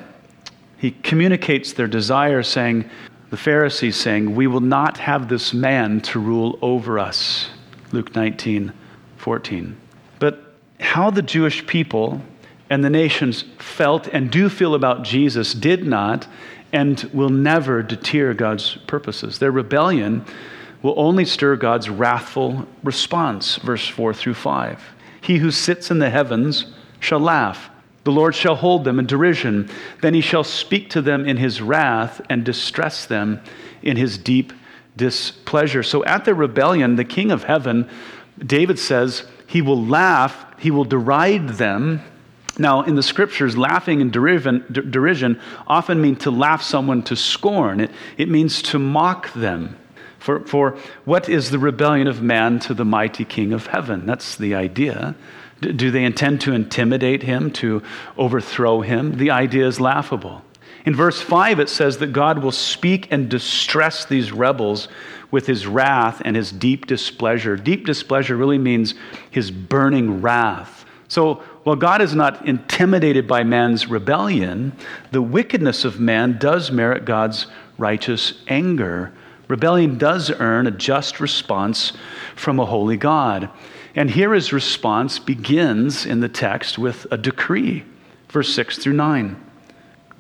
He 0.78 0.92
communicates 0.92 1.74
their 1.74 1.88
desire, 1.88 2.44
saying, 2.44 2.90
the 3.34 3.38
Pharisees 3.38 3.96
saying, 3.96 4.36
We 4.36 4.46
will 4.46 4.60
not 4.60 4.98
have 5.00 5.28
this 5.28 5.56
man 5.56 6.02
to 6.02 6.20
rule 6.20 6.60
over 6.62 7.00
us. 7.00 7.50
Luke 7.92 8.16
19, 8.16 8.72
14. 9.18 9.76
But 10.20 10.54
how 10.80 11.10
the 11.10 11.24
Jewish 11.24 11.66
people 11.66 12.22
and 12.74 12.84
the 12.84 12.90
nations 12.90 13.44
felt 13.60 14.08
and 14.08 14.32
do 14.32 14.50
feel 14.50 14.74
about 14.74 15.04
Jesus 15.04 15.54
did 15.54 15.86
not 15.86 16.28
and 16.72 17.08
will 17.14 17.30
never 17.30 17.84
deter 17.84 18.34
God's 18.34 18.78
purposes. 18.88 19.38
Their 19.38 19.52
rebellion 19.52 20.26
will 20.82 20.96
only 20.98 21.24
stir 21.24 21.56
God's 21.56 21.88
wrathful 21.88 22.68
response, 22.84 23.58
verse 23.58 23.88
4 23.88 24.16
through 24.16 24.34
5. 24.34 24.82
He 25.22 25.38
who 25.38 25.52
sits 25.52 25.92
in 25.92 26.00
the 26.00 26.10
heavens 26.10 26.66
shall 27.00 27.20
laugh. 27.20 27.70
The 28.06 28.12
Lord 28.12 28.34
shall 28.34 28.56
hold 28.56 28.86
them 28.86 28.98
in 28.98 29.06
derision. 29.06 29.70
Then 30.02 30.16
he 30.16 30.22
shall 30.22 30.44
speak 30.44 30.90
to 30.90 31.02
them 31.04 31.28
in 31.28 31.38
his 31.38 31.62
wrath 31.62 32.22
and 32.28 32.44
distress 32.44 33.06
them 33.06 33.40
in 33.84 33.98
his 33.98 34.18
deep 34.18 34.52
displeasure. 34.98 35.84
So 35.84 36.04
at 36.06 36.26
their 36.26 36.34
rebellion, 36.34 36.96
the 36.96 37.06
king 37.06 37.30
of 37.30 37.44
heaven, 37.44 37.88
David 38.44 38.80
says, 38.80 39.28
he 39.46 39.62
will 39.62 39.86
laugh, 39.86 40.44
he 40.58 40.72
will 40.72 40.86
deride 40.86 41.50
them, 41.50 42.02
now, 42.58 42.84
in 42.84 42.96
the 42.96 43.04
scriptures, 43.04 43.58
laughing 43.58 44.00
and 44.02 44.12
derision, 44.12 45.40
often 45.66 46.02
mean 46.02 46.16
to 46.18 46.30
laugh 46.30 46.62
someone 46.62 47.02
to 47.04 47.16
scorn. 47.16 47.80
It, 47.80 47.92
it 48.18 48.30
means 48.30 48.62
to 48.64 48.80
mock 48.80 49.34
them. 49.34 49.78
For, 50.20 50.42
for 50.42 50.78
what 51.04 51.28
is 51.28 51.50
the 51.50 51.60
rebellion 51.60 52.08
of 52.08 52.22
man 52.22 52.60
to 52.60 52.74
the 52.74 52.86
mighty 52.86 53.26
King 53.26 53.54
of 53.54 53.68
heaven? 53.68 54.06
That's 54.06 54.36
the 54.36 54.54
idea. 54.54 55.16
D- 55.62 55.74
do 55.74 55.90
they 55.90 56.04
intend 56.04 56.42
to 56.42 56.54
intimidate 56.54 57.24
him, 57.24 57.52
to 57.54 57.82
overthrow 58.18 58.82
him? 58.82 59.18
The 59.18 59.32
idea 59.32 59.66
is 59.66 59.82
laughable. 59.82 60.44
In 60.86 60.96
verse 60.96 61.22
5, 61.22 61.60
it 61.60 61.70
says 61.70 61.98
that 61.98 62.14
God 62.14 62.44
will 62.44 62.52
speak 62.52 63.08
and 63.12 63.30
distress 63.30 64.06
these 64.06 64.32
rebels 64.32 64.90
with 65.32 65.48
his 65.48 65.66
wrath 65.66 66.22
and 66.24 66.36
his 66.36 66.52
deep 66.52 66.86
displeasure. 66.86 67.56
Deep 67.56 67.86
displeasure 67.86 68.38
really 68.38 68.60
means 68.60 68.94
his 69.32 69.50
burning 69.50 70.22
wrath. 70.22 70.86
So, 71.08 71.44
while 71.64 71.76
God 71.78 72.02
is 72.02 72.14
not 72.14 72.46
intimidated 72.46 73.28
by 73.28 73.44
man's 73.44 73.88
rebellion, 73.88 74.74
the 75.12 75.22
wickedness 75.22 75.86
of 75.86 76.00
man 76.00 76.38
does 76.38 76.72
merit 76.72 77.06
God's 77.06 77.48
righteous 77.78 78.34
anger. 78.48 79.14
Rebellion 79.48 79.98
does 79.98 80.30
earn 80.30 80.68
a 80.68 80.72
just 80.72 81.20
response 81.20 81.94
from 82.36 82.60
a 82.60 82.66
holy 82.66 82.98
God. 82.98 83.50
And 83.96 84.10
here 84.10 84.34
his 84.34 84.52
response 84.52 85.20
begins 85.20 86.06
in 86.06 86.20
the 86.20 86.30
text 86.30 86.78
with 86.78 87.08
a 87.12 87.18
decree, 87.18 87.86
verse 88.30 88.54
6 88.54 88.80
through 88.80 88.94
9. 88.94 89.42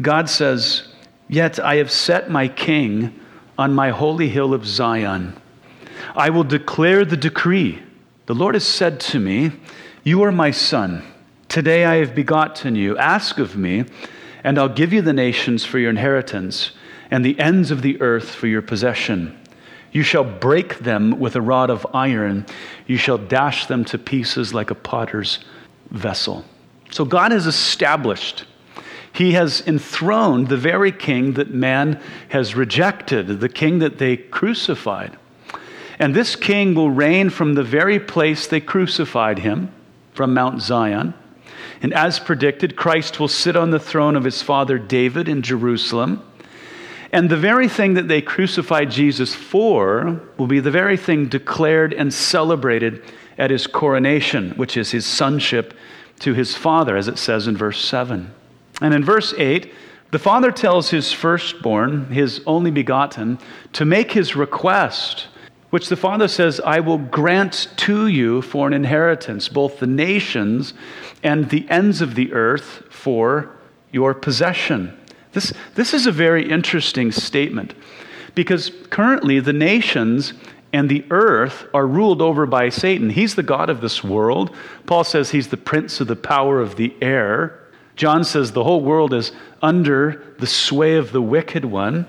God 0.02 0.30
says, 0.30 0.88
Yet 1.28 1.60
I 1.60 1.76
have 1.76 1.92
set 1.92 2.30
my 2.30 2.48
king 2.48 3.20
on 3.58 3.74
my 3.74 3.90
holy 3.90 4.30
hill 4.30 4.54
of 4.54 4.66
Zion. 4.66 5.36
I 6.16 6.30
will 6.30 6.44
declare 6.44 7.04
the 7.06 7.18
decree. 7.18 7.82
The 8.28 8.36
Lord 8.36 8.56
has 8.56 8.66
said 8.66 9.00
to 9.02 9.20
me, 9.20 9.52
You 10.04 10.24
are 10.24 10.32
my 10.32 10.52
son. 10.52 11.04
Today 11.54 11.86
I 11.86 11.98
have 11.98 12.16
begotten 12.16 12.76
you. 12.76 12.98
Ask 12.98 13.38
of 13.38 13.56
me, 13.56 13.86
and 14.44 14.58
I'll 14.58 14.68
give 14.68 14.92
you 14.92 15.04
the 15.04 15.14
nations 15.14 15.64
for 15.64 15.78
your 15.78 15.92
inheritance, 15.92 16.72
and 17.12 17.24
the 17.24 17.40
ends 17.40 17.70
of 17.70 17.84
the 17.84 18.02
earth 18.02 18.34
for 18.34 18.48
your 18.48 18.64
possession. 18.64 19.40
You 19.92 20.02
shall 20.02 20.24
break 20.24 20.80
them 20.80 21.20
with 21.20 21.36
a 21.36 21.42
rod 21.42 21.70
of 21.70 21.86
iron, 21.94 22.48
you 22.88 22.98
shall 22.98 23.20
dash 23.20 23.68
them 23.68 23.86
to 23.86 24.00
pieces 24.00 24.52
like 24.52 24.72
a 24.72 24.76
potter's 24.76 25.46
vessel. 25.92 26.44
So 26.90 27.06
God 27.06 27.32
has 27.32 27.46
established. 27.46 28.46
He 29.14 29.34
has 29.34 29.62
enthroned 29.68 30.50
the 30.50 30.58
very 30.58 30.92
king 30.92 31.34
that 31.34 31.54
man 31.54 32.02
has 32.30 32.56
rejected, 32.56 33.42
the 33.42 33.48
king 33.48 33.78
that 33.78 34.00
they 34.00 34.18
crucified. 34.18 35.16
And 36.00 36.16
this 36.16 36.36
king 36.36 36.74
will 36.74 36.90
reign 36.90 37.30
from 37.30 37.54
the 37.54 37.64
very 37.64 38.00
place 38.00 38.48
they 38.48 38.60
crucified 38.60 39.38
him, 39.38 39.72
from 40.16 40.34
Mount 40.34 40.60
Zion. 40.60 41.14
And 41.84 41.94
as 41.94 42.18
predicted, 42.18 42.78
Christ 42.78 43.20
will 43.20 43.28
sit 43.28 43.58
on 43.58 43.70
the 43.70 43.80
throne 43.80 44.16
of 44.16 44.24
his 44.24 44.42
father 44.42 44.80
David 44.80 45.28
in 45.28 45.42
Jerusalem. 45.42 46.24
And 47.12 47.30
the 47.30 47.38
very 47.38 47.68
thing 47.68 47.94
that 47.94 48.08
they 48.08 48.22
crucified 48.22 48.90
Jesus 48.90 49.36
for 49.36 50.22
will 50.38 50.48
be 50.48 50.62
the 50.62 50.72
very 50.72 50.98
thing 50.98 51.28
declared 51.28 51.94
and 51.94 52.12
celebrated 52.12 53.04
at 53.38 53.52
his 53.52 53.68
coronation, 53.68 54.52
which 54.52 54.78
is 54.78 54.92
his 54.92 55.06
sonship 55.06 55.74
to 56.20 56.34
his 56.34 56.56
father, 56.56 56.96
as 56.96 57.08
it 57.08 57.18
says 57.18 57.48
in 57.48 57.58
verse 57.58 57.84
7. 57.84 58.34
And 58.82 58.94
in 58.94 59.04
verse 59.04 59.34
8, 59.38 59.72
the 60.12 60.20
father 60.20 60.52
tells 60.52 60.90
his 60.90 61.12
firstborn, 61.12 62.06
his 62.06 62.42
only 62.46 62.72
begotten, 62.72 63.40
to 63.74 63.84
make 63.84 64.12
his 64.12 64.36
request 64.36 65.28
which 65.74 65.90
the 65.90 65.96
Father 65.96 66.28
says, 66.28 66.60
I 66.60 66.82
will 66.82 67.00
grant 67.00 67.68
to 67.78 68.06
you 68.06 68.44
for 68.44 68.68
an 68.68 68.74
inheritance, 68.74 69.50
both 69.50 69.80
the 69.80 69.88
nations 69.88 70.76
and 71.24 71.50
the 71.50 71.68
ends 71.68 72.00
of 72.00 72.14
the 72.14 72.32
earth 72.32 72.84
for 72.92 73.50
your 73.92 74.14
possession. 74.14 74.96
This, 75.32 75.52
this 75.74 75.96
is 75.96 76.06
a 76.06 76.12
very 76.12 76.48
interesting 76.48 77.12
statement 77.12 77.74
Because 78.36 78.72
currently 78.92 79.40
the 79.40 79.52
nations 79.52 80.34
and 80.74 80.90
the 80.90 81.06
earth 81.10 81.66
are 81.74 81.88
ruled 81.88 82.22
over 82.22 82.46
by 82.46 82.70
Satan. 82.70 83.10
He's 83.10 83.34
the 83.34 83.42
God 83.42 83.72
of 83.72 83.82
this 83.82 84.04
world. 84.04 84.56
Paul 84.86 85.04
says 85.04 85.32
he's 85.32 85.48
the 85.48 85.58
prince 85.58 86.00
of 86.00 86.06
the 86.06 86.16
power 86.16 86.62
of 86.62 86.76
the 86.76 86.94
air. 87.02 87.60
John 87.96 88.24
says 88.24 88.52
the 88.52 88.64
whole 88.64 88.82
world 88.82 89.12
is 89.12 89.32
under 89.60 90.36
the 90.38 90.46
sway 90.46 90.98
of 90.98 91.12
the 91.12 91.22
wicked 91.22 91.66
one. 91.66 92.06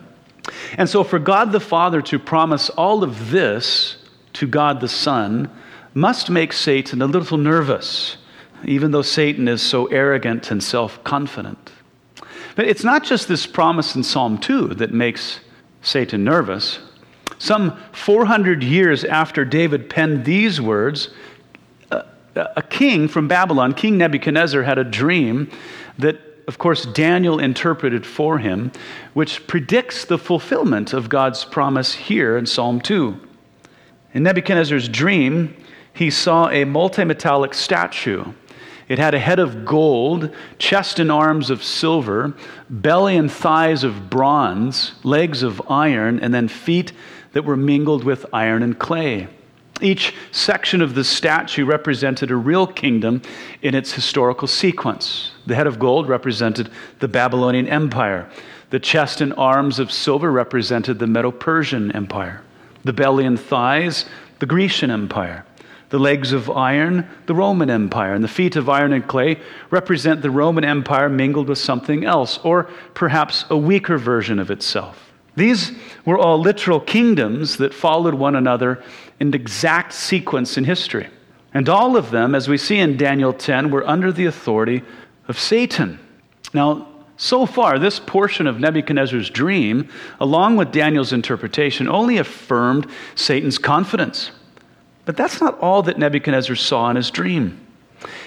And 0.76 0.88
so, 0.88 1.04
for 1.04 1.18
God 1.18 1.52
the 1.52 1.60
Father 1.60 2.02
to 2.02 2.18
promise 2.18 2.70
all 2.70 3.02
of 3.02 3.30
this 3.30 3.96
to 4.34 4.46
God 4.46 4.80
the 4.80 4.88
Son 4.88 5.50
must 5.94 6.28
make 6.28 6.52
Satan 6.52 7.00
a 7.00 7.06
little 7.06 7.38
nervous, 7.38 8.16
even 8.64 8.90
though 8.90 9.02
Satan 9.02 9.48
is 9.48 9.62
so 9.62 9.86
arrogant 9.86 10.50
and 10.50 10.62
self 10.62 11.02
confident. 11.04 11.72
But 12.56 12.66
it's 12.66 12.84
not 12.84 13.04
just 13.04 13.28
this 13.28 13.46
promise 13.46 13.96
in 13.96 14.02
Psalm 14.02 14.38
2 14.38 14.74
that 14.74 14.92
makes 14.92 15.40
Satan 15.82 16.24
nervous. 16.24 16.78
Some 17.38 17.76
400 17.92 18.62
years 18.62 19.04
after 19.04 19.44
David 19.44 19.90
penned 19.90 20.24
these 20.24 20.60
words, 20.60 21.10
a, 21.90 22.04
a 22.34 22.62
king 22.62 23.08
from 23.08 23.28
Babylon, 23.28 23.74
King 23.74 23.98
Nebuchadnezzar, 23.98 24.62
had 24.62 24.78
a 24.78 24.84
dream 24.84 25.50
that, 25.98 26.18
of 26.46 26.58
course, 26.58 26.84
Daniel 26.86 27.38
interpreted 27.38 28.04
for 28.06 28.38
him, 28.38 28.72
which 29.12 29.46
predicts 29.46 30.04
the 30.04 30.18
fulfillment 30.18 30.92
of 30.92 31.08
God's 31.08 31.44
promise 31.44 31.94
here 31.94 32.36
in 32.36 32.46
Psalm 32.46 32.80
2. 32.80 33.18
In 34.12 34.22
Nebuchadnezzar's 34.22 34.88
dream, 34.88 35.56
he 35.92 36.10
saw 36.10 36.48
a 36.48 36.64
multi-metallic 36.64 37.54
statue 37.54 38.32
it 38.88 38.98
had 38.98 39.14
a 39.14 39.18
head 39.18 39.38
of 39.38 39.64
gold, 39.64 40.34
chest 40.58 40.98
and 40.98 41.10
arms 41.10 41.48
of 41.50 41.64
silver, 41.64 42.34
belly 42.68 43.16
and 43.16 43.32
thighs 43.32 43.82
of 43.82 44.10
bronze, 44.10 44.92
legs 45.02 45.42
of 45.42 45.62
iron, 45.70 46.20
and 46.20 46.34
then 46.34 46.48
feet 46.48 46.92
that 47.32 47.44
were 47.44 47.56
mingled 47.56 48.04
with 48.04 48.26
iron 48.32 48.62
and 48.62 48.78
clay. 48.78 49.28
Each 49.84 50.14
section 50.32 50.80
of 50.80 50.94
the 50.94 51.04
statue 51.04 51.66
represented 51.66 52.30
a 52.30 52.36
real 52.36 52.66
kingdom 52.66 53.20
in 53.60 53.74
its 53.74 53.92
historical 53.92 54.48
sequence. 54.48 55.32
The 55.46 55.54
head 55.54 55.66
of 55.66 55.78
gold 55.78 56.08
represented 56.08 56.70
the 57.00 57.08
Babylonian 57.08 57.68
Empire. 57.68 58.26
The 58.70 58.80
chest 58.80 59.20
and 59.20 59.34
arms 59.34 59.78
of 59.78 59.92
silver 59.92 60.32
represented 60.32 60.98
the 60.98 61.06
Medo 61.06 61.30
Persian 61.30 61.92
Empire. 61.92 62.40
The 62.84 62.94
belly 62.94 63.26
and 63.26 63.38
thighs, 63.38 64.06
the 64.38 64.46
Grecian 64.46 64.90
Empire. 64.90 65.44
The 65.90 65.98
legs 65.98 66.32
of 66.32 66.48
iron, 66.50 67.06
the 67.26 67.34
Roman 67.34 67.68
Empire, 67.68 68.14
and 68.14 68.24
the 68.24 68.28
feet 68.28 68.56
of 68.56 68.70
iron 68.70 68.94
and 68.94 69.06
clay 69.06 69.38
represent 69.68 70.22
the 70.22 70.30
Roman 70.30 70.64
Empire 70.64 71.10
mingled 71.10 71.46
with 71.46 71.58
something 71.58 72.06
else, 72.06 72.38
or 72.42 72.70
perhaps 72.94 73.44
a 73.50 73.56
weaker 73.58 73.98
version 73.98 74.38
of 74.38 74.50
itself. 74.50 75.13
These 75.36 75.72
were 76.04 76.18
all 76.18 76.38
literal 76.38 76.80
kingdoms 76.80 77.56
that 77.56 77.74
followed 77.74 78.14
one 78.14 78.36
another 78.36 78.82
in 79.18 79.34
exact 79.34 79.92
sequence 79.92 80.56
in 80.56 80.64
history. 80.64 81.08
And 81.52 81.68
all 81.68 81.96
of 81.96 82.10
them, 82.10 82.34
as 82.34 82.48
we 82.48 82.58
see 82.58 82.78
in 82.78 82.96
Daniel 82.96 83.32
10, 83.32 83.70
were 83.70 83.86
under 83.86 84.12
the 84.12 84.26
authority 84.26 84.82
of 85.28 85.38
Satan. 85.38 85.98
Now, 86.52 86.88
so 87.16 87.46
far, 87.46 87.78
this 87.78 88.00
portion 88.00 88.46
of 88.46 88.58
Nebuchadnezzar's 88.58 89.30
dream, 89.30 89.88
along 90.20 90.56
with 90.56 90.72
Daniel's 90.72 91.12
interpretation, 91.12 91.88
only 91.88 92.18
affirmed 92.18 92.88
Satan's 93.14 93.58
confidence. 93.58 94.32
But 95.04 95.16
that's 95.16 95.40
not 95.40 95.58
all 95.60 95.82
that 95.84 95.98
Nebuchadnezzar 95.98 96.56
saw 96.56 96.90
in 96.90 96.96
his 96.96 97.10
dream. 97.10 97.60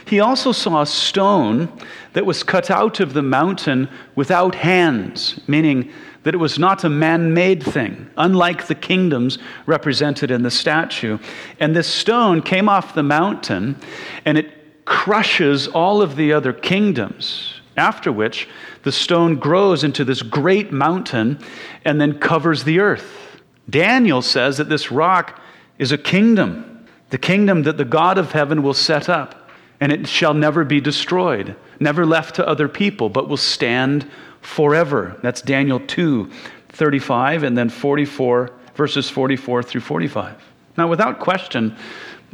He 0.05 0.19
also 0.19 0.51
saw 0.53 0.81
a 0.81 0.85
stone 0.85 1.71
that 2.13 2.25
was 2.25 2.43
cut 2.43 2.71
out 2.71 2.99
of 2.99 3.13
the 3.13 3.21
mountain 3.21 3.89
without 4.15 4.55
hands, 4.55 5.39
meaning 5.47 5.91
that 6.27 6.33
it 6.33 6.39
was 6.39 6.59
not 6.59 6.83
a 6.83 6.89
man 6.89 7.33
made 7.33 7.63
thing, 7.63 8.11
unlike 8.17 8.67
the 8.67 8.75
kingdoms 8.75 9.37
represented 9.65 10.29
in 10.29 10.43
the 10.43 10.51
statue. 10.51 11.17
And 11.57 11.73
this 11.73 11.87
stone 11.87 12.41
came 12.41 12.67
off 12.67 12.93
the 12.93 13.01
mountain 13.01 13.77
and 14.25 14.37
it 14.37 14.83
crushes 14.83 15.69
all 15.69 16.01
of 16.01 16.17
the 16.17 16.33
other 16.33 16.51
kingdoms, 16.51 17.61
after 17.77 18.11
which 18.11 18.49
the 18.83 18.91
stone 18.91 19.37
grows 19.37 19.85
into 19.85 20.03
this 20.03 20.21
great 20.21 20.73
mountain 20.73 21.39
and 21.85 22.01
then 22.01 22.19
covers 22.19 22.65
the 22.65 22.81
earth. 22.81 23.39
Daniel 23.69 24.21
says 24.21 24.57
that 24.57 24.67
this 24.67 24.91
rock 24.91 25.39
is 25.79 25.93
a 25.93 25.97
kingdom, 25.97 26.85
the 27.09 27.17
kingdom 27.17 27.63
that 27.63 27.77
the 27.77 27.85
God 27.85 28.17
of 28.17 28.33
heaven 28.33 28.63
will 28.63 28.73
set 28.73 29.07
up, 29.07 29.49
and 29.79 29.93
it 29.93 30.09
shall 30.09 30.33
never 30.33 30.65
be 30.65 30.81
destroyed, 30.81 31.55
never 31.79 32.05
left 32.05 32.35
to 32.35 32.47
other 32.47 32.67
people, 32.67 33.09
but 33.09 33.27
will 33.29 33.37
stand 33.37 34.09
forever. 34.41 35.17
That's 35.21 35.41
Daniel 35.41 35.79
2 35.79 36.31
35, 36.69 37.43
and 37.43 37.57
then 37.57 37.69
44, 37.69 38.51
verses 38.75 39.09
44 39.09 39.63
through 39.63 39.81
45. 39.81 40.35
Now, 40.77 40.87
without 40.87 41.19
question, 41.19 41.75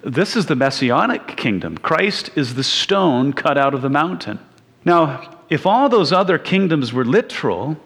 this 0.03 0.35
is 0.35 0.47
the 0.47 0.55
messianic 0.55 1.37
kingdom. 1.37 1.77
Christ 1.77 2.29
is 2.35 2.55
the 2.55 2.63
stone 2.63 3.31
cut 3.31 3.57
out 3.57 3.73
of 3.73 3.81
the 3.81 3.89
mountain. 3.89 4.39
Now, 4.83 5.39
if 5.49 5.65
all 5.65 5.87
those 5.87 6.11
other 6.11 6.37
kingdoms 6.37 6.91
were 6.91 7.05
literal, 7.05 7.77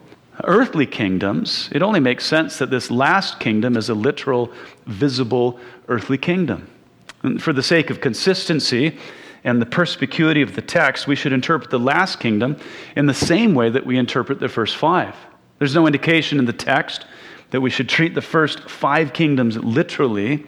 earthly 0.44 0.86
kingdoms, 0.86 1.68
it 1.70 1.82
only 1.82 2.00
makes 2.00 2.26
sense 2.26 2.58
that 2.58 2.70
this 2.70 2.90
last 2.90 3.38
kingdom 3.38 3.76
is 3.76 3.88
a 3.88 3.94
literal, 3.94 4.50
visible 4.86 5.60
earthly 5.86 6.18
kingdom. 6.18 6.68
And 7.22 7.42
for 7.42 7.52
the 7.52 7.62
sake 7.62 7.90
of 7.90 8.00
consistency 8.00 8.98
and 9.44 9.60
the 9.60 9.66
perspicuity 9.66 10.42
of 10.42 10.54
the 10.54 10.62
text, 10.62 11.06
we 11.06 11.16
should 11.16 11.32
interpret 11.32 11.70
the 11.70 11.78
last 11.78 12.20
kingdom 12.20 12.56
in 12.96 13.06
the 13.06 13.14
same 13.14 13.54
way 13.54 13.70
that 13.70 13.86
we 13.86 13.96
interpret 13.96 14.40
the 14.40 14.48
first 14.48 14.76
five. 14.76 15.14
There's 15.58 15.74
no 15.74 15.86
indication 15.86 16.38
in 16.38 16.44
the 16.44 16.52
text 16.52 17.06
that 17.50 17.60
we 17.60 17.70
should 17.70 17.88
treat 17.88 18.14
the 18.14 18.22
first 18.22 18.68
five 18.68 19.12
kingdoms 19.12 19.56
literally 19.56 20.44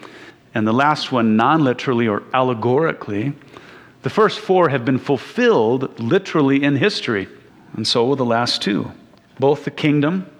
and 0.54 0.66
the 0.66 0.72
last 0.72 1.12
one 1.12 1.36
non 1.36 1.62
literally 1.62 2.08
or 2.08 2.22
allegorically. 2.34 3.32
The 4.02 4.10
first 4.10 4.40
four 4.40 4.68
have 4.68 4.84
been 4.84 4.98
fulfilled 4.98 5.98
literally 6.00 6.62
in 6.62 6.76
history, 6.76 7.28
and 7.74 7.86
so 7.86 8.04
will 8.04 8.16
the 8.16 8.24
last 8.24 8.62
two 8.62 8.90
both 9.38 9.64
the 9.64 9.70
kingdom 9.70 10.30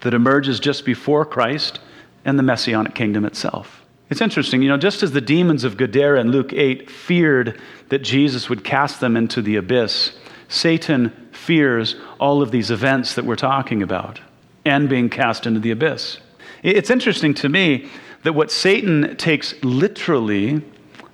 that 0.00 0.14
emerges 0.14 0.58
just 0.58 0.86
before 0.86 1.26
Christ 1.26 1.80
and 2.24 2.38
the 2.38 2.42
messianic 2.42 2.94
kingdom 2.94 3.26
itself. 3.26 3.84
It's 4.10 4.22
interesting, 4.22 4.62
you 4.62 4.68
know, 4.68 4.78
just 4.78 5.02
as 5.02 5.12
the 5.12 5.20
demons 5.20 5.64
of 5.64 5.76
Gadara 5.76 6.20
in 6.20 6.30
Luke 6.30 6.52
8 6.52 6.90
feared 6.90 7.60
that 7.90 7.98
Jesus 7.98 8.48
would 8.48 8.64
cast 8.64 9.00
them 9.00 9.16
into 9.16 9.42
the 9.42 9.56
abyss, 9.56 10.12
Satan 10.48 11.28
fears 11.32 11.94
all 12.18 12.40
of 12.40 12.50
these 12.50 12.70
events 12.70 13.14
that 13.14 13.26
we're 13.26 13.36
talking 13.36 13.82
about 13.82 14.20
and 14.64 14.88
being 14.88 15.10
cast 15.10 15.46
into 15.46 15.60
the 15.60 15.70
abyss. 15.70 16.18
It's 16.62 16.90
interesting 16.90 17.34
to 17.34 17.48
me 17.48 17.88
that 18.22 18.32
what 18.32 18.50
Satan 18.50 19.16
takes 19.16 19.54
literally, 19.62 20.62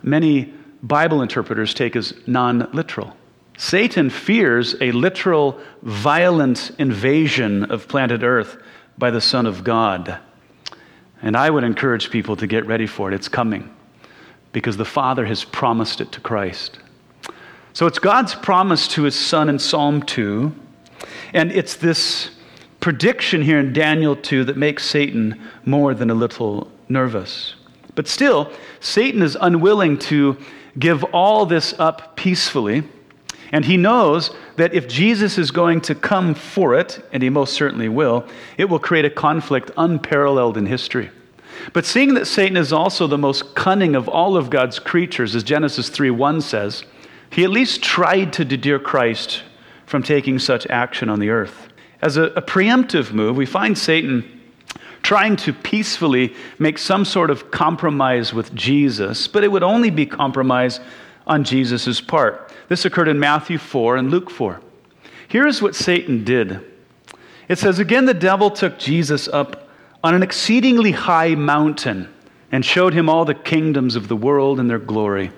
many 0.03 0.53
Bible 0.83 1.21
interpreters 1.21 1.75
take 1.75 1.97
as 1.97 2.15
non 2.27 2.69
literal. 2.73 3.17
Satan 3.57 4.11
fears 4.11 4.75
a 4.81 4.93
literal, 4.93 5.61
violent 5.83 6.71
invasion 6.79 7.65
of 7.65 7.89
planet 7.89 8.23
Earth 8.23 8.57
by 8.99 9.11
the 9.11 9.21
Son 9.21 9.47
of 9.47 9.65
God. 9.65 10.19
And 11.25 11.39
I 11.39 11.49
would 11.49 11.65
encourage 11.65 12.11
people 12.11 12.37
to 12.37 12.47
get 12.47 12.67
ready 12.67 12.87
for 12.87 13.11
it. 13.11 13.15
It's 13.15 13.29
coming 13.29 13.75
because 14.53 14.77
the 14.77 14.85
Father 14.85 15.25
has 15.25 15.43
promised 15.43 16.03
it 16.03 16.13
to 16.13 16.21
Christ. 16.21 16.79
So 17.73 17.87
it's 17.87 17.99
God's 17.99 18.35
promise 18.35 18.87
to 18.89 19.05
his 19.05 19.19
Son 19.19 19.49
in 19.49 19.59
Psalm 19.59 20.03
2. 20.03 20.55
And 21.33 21.51
it's 21.51 21.77
this 21.77 22.31
prediction 22.79 23.41
here 23.41 23.59
in 23.59 23.73
Daniel 23.73 24.15
2 24.15 24.45
that 24.45 24.59
makes 24.59 24.85
Satan 24.85 25.41
more 25.65 25.95
than 25.95 26.11
a 26.11 26.15
little 26.15 26.71
nervous. 26.91 27.55
But 27.95 28.07
still, 28.07 28.53
Satan 28.81 29.23
is 29.23 29.37
unwilling 29.41 29.99
to 30.01 30.37
give 30.79 31.05
all 31.05 31.47
this 31.47 31.75
up 31.79 32.17
peacefully. 32.17 32.83
And 33.55 33.65
he 33.65 33.77
knows 33.77 34.33
that 34.57 34.75
if 34.75 34.89
Jesus 34.89 35.39
is 35.39 35.53
going 35.53 35.81
to 35.83 35.95
come 35.95 36.35
for 36.35 36.75
it, 36.75 37.01
and 37.13 37.23
he 37.23 37.31
most 37.31 37.53
certainly 37.53 37.89
will, 37.89 38.27
it 38.59 38.65
will 38.65 38.81
create 38.81 39.05
a 39.05 39.11
conflict 39.11 39.71
unparalleled 39.77 40.57
in 40.57 40.67
history. 40.67 41.13
But 41.73 41.87
seeing 41.87 42.15
that 42.15 42.27
Satan 42.27 42.57
is 42.57 42.73
also 42.73 43.07
the 43.07 43.17
most 43.17 43.55
cunning 43.55 43.95
of 43.95 44.09
all 44.09 44.37
of 44.37 44.51
God's 44.51 44.81
creatures, 44.81 45.37
as 45.37 45.45
Genesis 45.45 45.89
3 45.89 46.11
1 46.11 46.41
says, 46.41 46.83
he 47.31 47.45
at 47.45 47.51
least 47.51 47.81
tried 47.81 48.33
to 48.33 48.45
deter 48.45 48.81
Christ 48.81 49.45
from 49.87 50.03
taking 50.03 50.41
such 50.41 50.67
action 50.67 51.09
on 51.09 51.21
the 51.21 51.31
earth. 51.31 51.69
As 52.03 52.17
a, 52.17 52.25
a 52.33 52.43
preemptive 52.43 53.13
move, 53.13 53.37
we 53.37 53.47
find 53.47 53.79
Satan 53.79 54.41
trying 55.05 55.37
to 55.37 55.53
peacefully 55.53 56.35
make 56.59 56.77
some 56.77 57.05
sort 57.05 57.31
of 57.31 57.53
compromise 57.53 58.35
with 58.35 58.53
Jesus, 58.53 59.29
but 59.29 59.45
it 59.45 59.53
would 59.53 59.63
only 59.63 59.91
be 59.91 60.07
compromise 60.07 60.81
on 61.25 61.45
Jesus' 61.45 62.01
part. 62.01 62.44
This 62.69 62.85
occurred 62.85 63.09
in 63.09 63.19
Matthew 63.19 63.59
4 63.59 63.97
and 63.97 64.11
Luke 64.11 64.31
4. 64.31 64.61
Here 65.29 65.47
is 65.47 65.61
what 65.61 65.75
Satan 65.75 66.25
did 66.25 66.61
it 67.49 67.59
says, 67.59 67.79
Again, 67.79 68.07
the 68.07 68.15
devil 68.15 68.51
took 68.51 68.79
Jesus 68.79 69.29
up 69.29 69.69
on 70.03 70.15
an 70.15 70.23
exceedingly 70.23 70.93
high 70.93 71.35
mountain 71.35 72.09
and 72.51 72.65
showed 72.65 72.95
him 72.95 73.09
all 73.09 73.25
the 73.25 73.35
kingdoms 73.35 73.97
of 73.97 74.09
the 74.09 74.17
world 74.17 74.61
and 74.61 74.69
their 74.69 74.79
glory. 74.79 75.31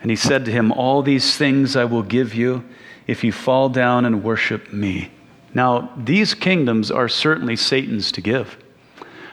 And 0.00 0.10
he 0.10 0.16
said 0.16 0.44
to 0.44 0.52
him, 0.52 0.72
All 0.72 1.02
these 1.02 1.36
things 1.36 1.76
I 1.76 1.84
will 1.84 2.02
give 2.02 2.34
you 2.34 2.64
if 3.06 3.22
you 3.24 3.32
fall 3.32 3.68
down 3.68 4.04
and 4.04 4.24
worship 4.24 4.72
me. 4.72 5.10
Now, 5.54 5.92
these 5.96 6.34
kingdoms 6.34 6.90
are 6.90 7.08
certainly 7.08 7.56
Satan's 7.56 8.12
to 8.12 8.20
give. 8.20 8.58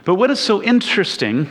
But 0.05 0.15
what 0.15 0.31
is 0.31 0.39
so 0.39 0.63
interesting 0.63 1.49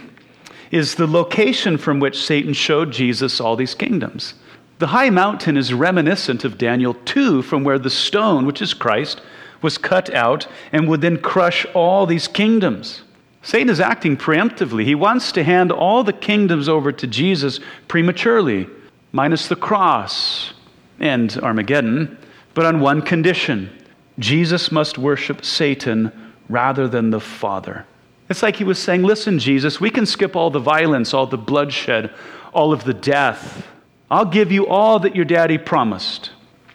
is 0.70 0.94
the 0.94 1.06
location 1.06 1.76
from 1.78 2.00
which 2.00 2.24
Satan 2.24 2.52
showed 2.52 2.92
Jesus 2.92 3.40
all 3.40 3.56
these 3.56 3.74
kingdoms. 3.74 4.34
The 4.78 4.88
high 4.88 5.10
mountain 5.10 5.56
is 5.56 5.72
reminiscent 5.72 6.44
of 6.44 6.58
Daniel 6.58 6.94
2, 7.04 7.42
from 7.42 7.62
where 7.62 7.78
the 7.78 7.90
stone, 7.90 8.44
which 8.44 8.60
is 8.60 8.74
Christ, 8.74 9.20
was 9.62 9.78
cut 9.78 10.12
out 10.12 10.46
and 10.72 10.88
would 10.88 11.00
then 11.00 11.18
crush 11.18 11.64
all 11.74 12.06
these 12.06 12.28
kingdoms. 12.28 13.02
Satan 13.42 13.68
is 13.68 13.80
acting 13.80 14.16
preemptively. 14.16 14.84
He 14.84 14.94
wants 14.94 15.30
to 15.32 15.44
hand 15.44 15.70
all 15.70 16.02
the 16.02 16.12
kingdoms 16.12 16.68
over 16.68 16.90
to 16.92 17.06
Jesus 17.06 17.60
prematurely, 17.88 18.66
minus 19.12 19.48
the 19.48 19.56
cross 19.56 20.54
and 20.98 21.36
Armageddon, 21.38 22.18
but 22.54 22.66
on 22.66 22.80
one 22.80 23.02
condition 23.02 23.70
Jesus 24.18 24.70
must 24.70 24.96
worship 24.96 25.44
Satan 25.44 26.12
rather 26.48 26.86
than 26.86 27.10
the 27.10 27.20
Father. 27.20 27.84
It's 28.28 28.42
like 28.42 28.56
he 28.56 28.64
was 28.64 28.78
saying, 28.78 29.02
Listen, 29.02 29.38
Jesus, 29.38 29.80
we 29.80 29.90
can 29.90 30.06
skip 30.06 30.36
all 30.36 30.50
the 30.50 30.58
violence, 30.58 31.12
all 31.12 31.26
the 31.26 31.36
bloodshed, 31.36 32.12
all 32.52 32.72
of 32.72 32.84
the 32.84 32.94
death. 32.94 33.66
I'll 34.10 34.26
give 34.26 34.52
you 34.52 34.66
all 34.66 34.98
that 35.00 35.16
your 35.16 35.24
daddy 35.24 35.58
promised. 35.58 36.30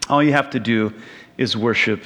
All 0.09 0.23
you 0.23 0.31
have 0.31 0.49
to 0.51 0.59
do 0.59 0.93
is 1.37 1.55
worship 1.55 2.03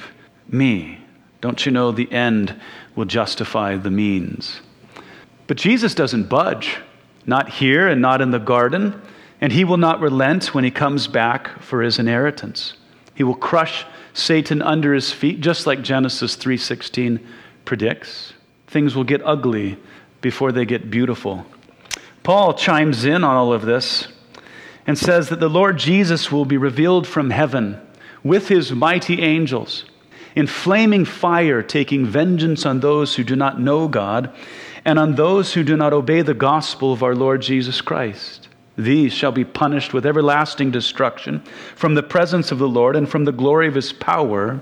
me. 0.48 0.98
Don't 1.40 1.64
you 1.64 1.72
know 1.72 1.92
the 1.92 2.10
end 2.12 2.58
will 2.94 3.04
justify 3.04 3.76
the 3.76 3.90
means? 3.90 4.60
But 5.46 5.56
Jesus 5.56 5.94
doesn't 5.94 6.28
budge, 6.28 6.78
not 7.26 7.48
here 7.48 7.88
and 7.88 8.00
not 8.00 8.20
in 8.20 8.30
the 8.30 8.38
garden, 8.38 9.00
and 9.40 9.52
he 9.52 9.64
will 9.64 9.76
not 9.76 10.00
relent 10.00 10.54
when 10.54 10.64
he 10.64 10.70
comes 10.70 11.06
back 11.06 11.60
for 11.60 11.82
his 11.82 11.98
inheritance. 11.98 12.74
He 13.14 13.24
will 13.24 13.34
crush 13.34 13.84
Satan 14.12 14.62
under 14.62 14.94
his 14.94 15.12
feet 15.12 15.40
just 15.40 15.66
like 15.66 15.82
Genesis 15.82 16.36
3:16 16.36 17.20
predicts. 17.64 18.32
Things 18.66 18.94
will 18.94 19.04
get 19.04 19.20
ugly 19.24 19.76
before 20.20 20.52
they 20.52 20.64
get 20.64 20.90
beautiful. 20.90 21.46
Paul 22.22 22.54
chimes 22.54 23.04
in 23.04 23.22
on 23.22 23.36
all 23.36 23.52
of 23.52 23.66
this 23.66 24.08
and 24.86 24.98
says 24.98 25.28
that 25.28 25.40
the 25.40 25.48
Lord 25.48 25.78
Jesus 25.78 26.30
will 26.30 26.44
be 26.44 26.56
revealed 26.56 27.06
from 27.06 27.30
heaven 27.30 27.80
with 28.22 28.48
his 28.48 28.72
mighty 28.72 29.22
angels 29.22 29.84
in 30.34 30.46
flaming 30.46 31.04
fire, 31.04 31.62
taking 31.62 32.06
vengeance 32.06 32.66
on 32.66 32.80
those 32.80 33.14
who 33.14 33.24
do 33.24 33.36
not 33.36 33.60
know 33.60 33.88
God 33.88 34.34
and 34.84 34.98
on 34.98 35.14
those 35.14 35.54
who 35.54 35.62
do 35.62 35.76
not 35.76 35.92
obey 35.92 36.22
the 36.22 36.34
gospel 36.34 36.92
of 36.92 37.02
our 37.02 37.14
Lord 37.14 37.40
Jesus 37.42 37.80
Christ. 37.80 38.48
These 38.76 39.12
shall 39.12 39.32
be 39.32 39.44
punished 39.44 39.94
with 39.94 40.04
everlasting 40.04 40.70
destruction 40.72 41.40
from 41.76 41.94
the 41.94 42.02
presence 42.02 42.50
of 42.50 42.58
the 42.58 42.68
Lord 42.68 42.96
and 42.96 43.08
from 43.08 43.24
the 43.24 43.32
glory 43.32 43.68
of 43.68 43.76
his 43.76 43.92
power 43.92 44.60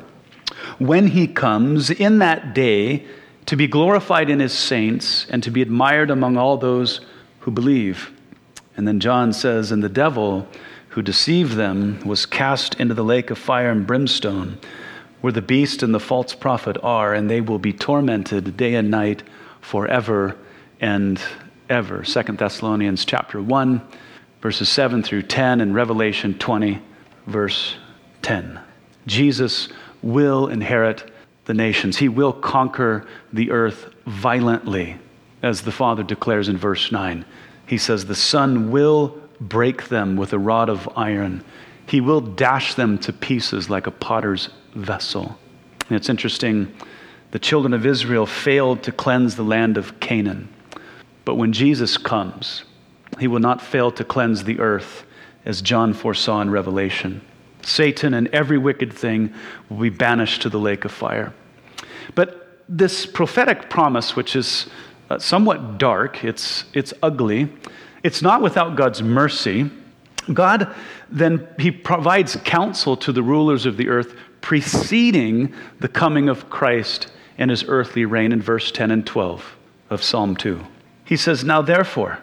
when 0.79 1.09
he 1.09 1.27
comes 1.27 1.91
in 1.91 2.19
that 2.19 2.55
day 2.55 3.07
to 3.47 3.57
be 3.57 3.67
glorified 3.67 4.29
in 4.29 4.39
his 4.39 4.53
saints 4.53 5.27
and 5.31 5.43
to 5.43 5.51
be 5.51 5.63
admired 5.63 6.11
among 6.11 6.37
all 6.37 6.59
those 6.59 7.01
who 7.41 7.51
believe. 7.51 8.12
And 8.77 8.87
then 8.89 9.01
John 9.01 9.33
says, 9.33 9.71
And 9.71 9.83
the 9.83 9.89
devil 9.89 10.49
who 10.91 11.03
deceived 11.03 11.55
them 11.55 12.01
was 12.05 12.27
cast 12.27 12.75
into 12.81 12.95
the 12.95 13.05
lake 13.05 13.31
of 13.31 13.39
fire 13.39 13.71
and 13.71 13.87
brimstone 13.87 14.59
where 15.23 15.33
the 15.33 15.41
beast 15.41 15.83
and 15.83 15.95
the 15.95 16.01
false 16.01 16.35
prophet 16.35 16.77
are, 16.83 17.15
and 17.15 17.31
they 17.31 17.41
will 17.41 17.59
be 17.59 17.73
tormented 17.73 18.57
day 18.57 18.75
and 18.75 18.91
night 18.91 19.23
forever 19.61 20.37
and 20.81 21.21
ever. 21.71 22.05
Second 22.05 22.39
Thessalonians 22.39 23.05
chapter 23.05 23.41
1, 23.41 23.81
verses 24.43 24.69
7 24.69 25.03
through 25.03 25.23
10, 25.23 25.61
and 25.61 25.75
Revelation 25.75 26.37
20, 26.39 26.83
verse 27.29 27.77
10. 28.23 28.61
Jesus 29.07 29.69
will 30.03 30.49
inherit 30.49 31.09
the 31.45 31.55
nations. 31.55 31.97
He 31.97 32.09
will 32.09 32.33
conquer 32.33 33.07
the 33.33 33.53
earth 33.53 33.95
violently, 34.07 34.99
as 35.41 35.63
the 35.63 35.73
Father 35.73 36.03
declares 36.03 36.49
in 36.49 36.57
verse 36.57 36.91
9. 36.91 37.25
He 37.73 37.79
says, 37.79 38.05
The 38.05 38.15
Son 38.15 38.71
will 38.71 39.19
break 39.41 39.89
them 39.89 40.15
with 40.19 40.35
a 40.35 40.39
rod 40.39 40.69
of 40.69 40.91
iron. 40.95 41.43
He 41.87 42.03
will 42.03 42.21
dash 42.21 42.75
them 42.75 42.99
to 42.99 43.15
pieces 43.15 43.71
like 43.71 43.87
a 43.87 43.91
potter's 43.91 44.51
vessel. 44.75 45.39
And 45.89 45.97
it's 45.97 46.11
interesting, 46.11 46.71
the 47.31 47.39
children 47.39 47.73
of 47.73 47.87
Israel 47.87 48.27
failed 48.27 48.83
to 48.83 48.93
cleanse 48.93 49.37
the 49.37 49.43
land 49.43 49.79
of 49.79 49.99
Canaan. 50.01 50.51
But 51.25 51.37
when 51.37 51.55
Jesus 51.55 51.97
comes, 51.97 52.65
he 53.19 53.27
will 53.27 53.41
not 53.41 53.63
fail 53.63 53.91
to 53.93 54.05
cleanse 54.05 54.45
the 54.45 54.61
earth, 54.61 55.07
as 55.47 55.63
John 55.63 55.95
foresaw 55.95 56.43
in 56.43 56.51
Revelation. 56.51 57.23
Satan 57.63 58.13
and 58.13 58.29
every 58.35 58.59
wicked 58.59 58.93
thing 58.93 59.33
will 59.71 59.79
be 59.79 59.89
banished 59.89 60.43
to 60.43 60.51
the 60.51 60.61
lake 60.61 60.85
of 60.85 60.93
fire. 60.93 61.33
But 62.15 62.61
this 62.69 63.07
prophetic 63.07 63.71
promise, 63.71 64.15
which 64.15 64.37
is 64.37 64.69
uh, 65.13 65.19
somewhat 65.19 65.79
dark, 65.79 66.25
it's, 66.25 66.65
it's 66.73 66.95
ugly, 67.03 67.49
it's 68.03 68.23
not 68.23 68.41
without 68.41 68.77
God's 68.77 69.03
mercy. 69.03 69.71
God 70.33 70.75
then 71.11 71.47
he 71.59 71.71
provides 71.71 72.37
counsel 72.37 72.97
to 72.97 73.13
the 73.13 73.23
rulers 73.23 73.67
of 73.67 73.77
the 73.77 73.89
earth 73.89 74.17
preceding 74.41 75.53
the 75.81 75.89
coming 75.89 76.29
of 76.29 76.49
Christ 76.49 77.13
and 77.37 77.51
his 77.51 77.65
earthly 77.69 78.07
reign 78.07 78.33
in 78.33 78.41
verse 78.41 78.73
10 78.73 78.91
and 78.91 79.07
12 79.07 79.57
of 79.91 80.03
Psalm 80.03 80.35
2. 80.35 80.61
He 81.05 81.17
says, 81.17 81.45
Now 81.45 81.61
therefore, 81.61 82.19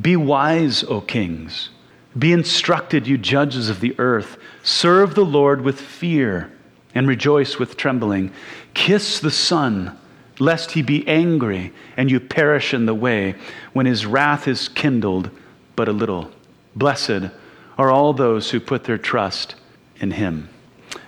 be 0.00 0.16
wise, 0.16 0.84
O 0.84 1.00
kings. 1.00 1.70
Be 2.16 2.32
instructed, 2.32 3.06
you 3.06 3.18
judges 3.18 3.68
of 3.68 3.80
the 3.80 3.98
earth. 3.98 4.38
Serve 4.62 5.14
the 5.14 5.24
Lord 5.24 5.62
with 5.62 5.80
fear 5.80 6.52
and 6.94 7.08
rejoice 7.08 7.58
with 7.58 7.76
trembling. 7.76 8.32
Kiss 8.74 9.18
the 9.18 9.30
Son, 9.30 9.98
lest 10.40 10.72
he 10.72 10.82
be 10.82 11.06
angry 11.08 11.72
and 11.96 12.10
you 12.10 12.20
perish 12.20 12.72
in 12.72 12.86
the 12.86 12.94
way 12.94 13.34
when 13.72 13.86
his 13.86 14.06
wrath 14.06 14.46
is 14.46 14.68
kindled 14.68 15.30
but 15.76 15.88
a 15.88 15.92
little. 15.92 16.30
Blessed 16.74 17.30
are 17.76 17.90
all 17.90 18.12
those 18.12 18.50
who 18.50 18.60
put 18.60 18.84
their 18.84 18.98
trust 18.98 19.54
in 20.00 20.12
him. 20.12 20.48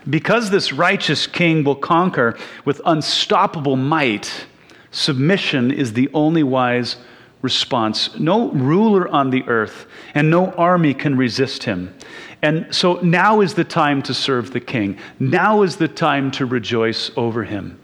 Because 0.08 0.50
this 0.50 0.72
righteous 0.72 1.26
king 1.26 1.64
will 1.64 1.76
conquer 1.76 2.38
with 2.64 2.80
unstoppable 2.84 3.76
might, 3.76 4.46
submission 4.90 5.70
is 5.70 5.92
the 5.92 6.08
only 6.14 6.42
wise 6.42 6.96
response. 7.42 8.18
No 8.18 8.50
ruler 8.50 9.08
on 9.08 9.30
the 9.30 9.42
earth 9.44 9.86
and 10.14 10.30
no 10.30 10.52
army 10.52 10.94
can 10.94 11.16
resist 11.16 11.64
him. 11.64 11.94
And 12.42 12.74
so 12.74 12.94
now 13.02 13.40
is 13.40 13.54
the 13.54 13.64
time 13.64 14.02
to 14.02 14.14
serve 14.14 14.52
the 14.52 14.60
king. 14.60 14.98
Now 15.18 15.62
is 15.62 15.76
the 15.76 15.88
time 15.88 16.30
to 16.32 16.46
rejoice 16.46 17.10
over 17.16 17.44
him. 17.44 17.78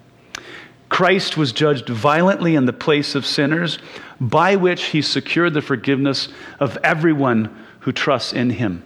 Christ 0.96 1.36
was 1.36 1.52
judged 1.52 1.90
violently 1.90 2.54
in 2.54 2.64
the 2.64 2.72
place 2.72 3.14
of 3.14 3.26
sinners, 3.26 3.78
by 4.18 4.56
which 4.56 4.84
he 4.84 5.02
secured 5.02 5.52
the 5.52 5.60
forgiveness 5.60 6.28
of 6.58 6.78
everyone 6.82 7.54
who 7.80 7.92
trusts 7.92 8.32
in 8.32 8.48
him. 8.48 8.82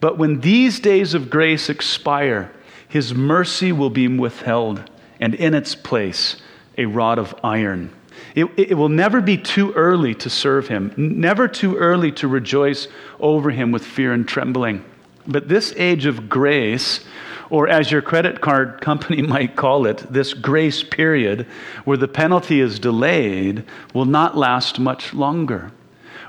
But 0.00 0.18
when 0.18 0.40
these 0.40 0.80
days 0.80 1.14
of 1.14 1.30
grace 1.30 1.68
expire, 1.68 2.50
his 2.88 3.14
mercy 3.14 3.70
will 3.70 3.88
be 3.88 4.08
withheld, 4.08 4.90
and 5.20 5.32
in 5.32 5.54
its 5.54 5.76
place, 5.76 6.42
a 6.76 6.86
rod 6.86 7.20
of 7.20 7.36
iron. 7.44 7.92
It, 8.34 8.46
it, 8.56 8.76
will 8.76 8.88
never 8.88 9.20
be 9.20 9.38
too 9.38 9.72
early 9.74 10.16
to 10.16 10.28
serve 10.28 10.66
him, 10.66 10.92
never 10.96 11.46
too 11.46 11.76
early 11.76 12.10
to 12.14 12.26
rejoice 12.26 12.88
over 13.20 13.50
him 13.52 13.70
with 13.70 13.84
fear 13.84 14.12
and 14.12 14.26
trembling. 14.26 14.84
But 15.24 15.48
this 15.48 15.72
age 15.76 16.04
of 16.04 16.28
grace, 16.28 17.04
or 17.50 17.68
as 17.68 17.90
your 17.90 18.02
credit 18.02 18.40
card 18.40 18.80
company 18.80 19.22
might 19.34 19.56
call 19.56 19.86
it, 19.86 19.98
this 20.12 20.34
grace 20.34 20.82
period, 20.82 21.46
where 21.84 21.96
the 21.96 22.08
penalty 22.08 22.60
is 22.60 22.78
delayed, 22.78 23.64
will 23.94 24.04
not 24.04 24.36
last 24.36 24.78
much 24.78 25.14
longer. 25.14 25.72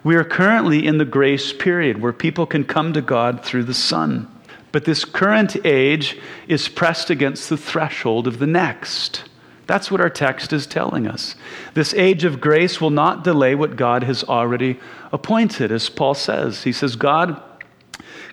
We 0.04 0.16
are 0.16 0.24
currently 0.24 0.86
in 0.86 0.98
the 0.98 1.06
grace 1.06 1.52
period 1.52 2.02
where 2.02 2.14
people 2.14 2.46
can 2.46 2.64
come 2.64 2.94
to 2.94 3.02
God 3.02 3.44
through 3.44 3.66
the 3.66 3.74
Son. 3.74 4.34
But 4.72 4.86
this 4.86 5.04
current 5.04 5.58
age 5.66 6.18
is 6.48 6.70
pressed 6.70 7.10
against 7.10 7.50
the 7.50 7.58
threshold 7.58 8.28
of 8.28 8.40
the 8.40 8.48
next. 8.48 9.24
That's 9.68 9.92
what 9.92 10.02
our 10.02 10.10
text 10.10 10.54
is 10.54 10.66
telling 10.66 11.08
us. 11.08 11.36
This 11.74 11.94
age 11.94 12.24
of 12.24 12.42
grace 12.42 12.80
will 12.80 12.90
not 12.90 13.24
delay 13.24 13.56
what 13.56 13.76
God 13.76 14.04
has 14.04 14.24
already 14.24 14.80
appointed, 15.12 15.72
as 15.72 15.90
Paul 15.90 16.14
says. 16.14 16.64
He 16.64 16.72
says, 16.72 16.96
God 16.96 17.42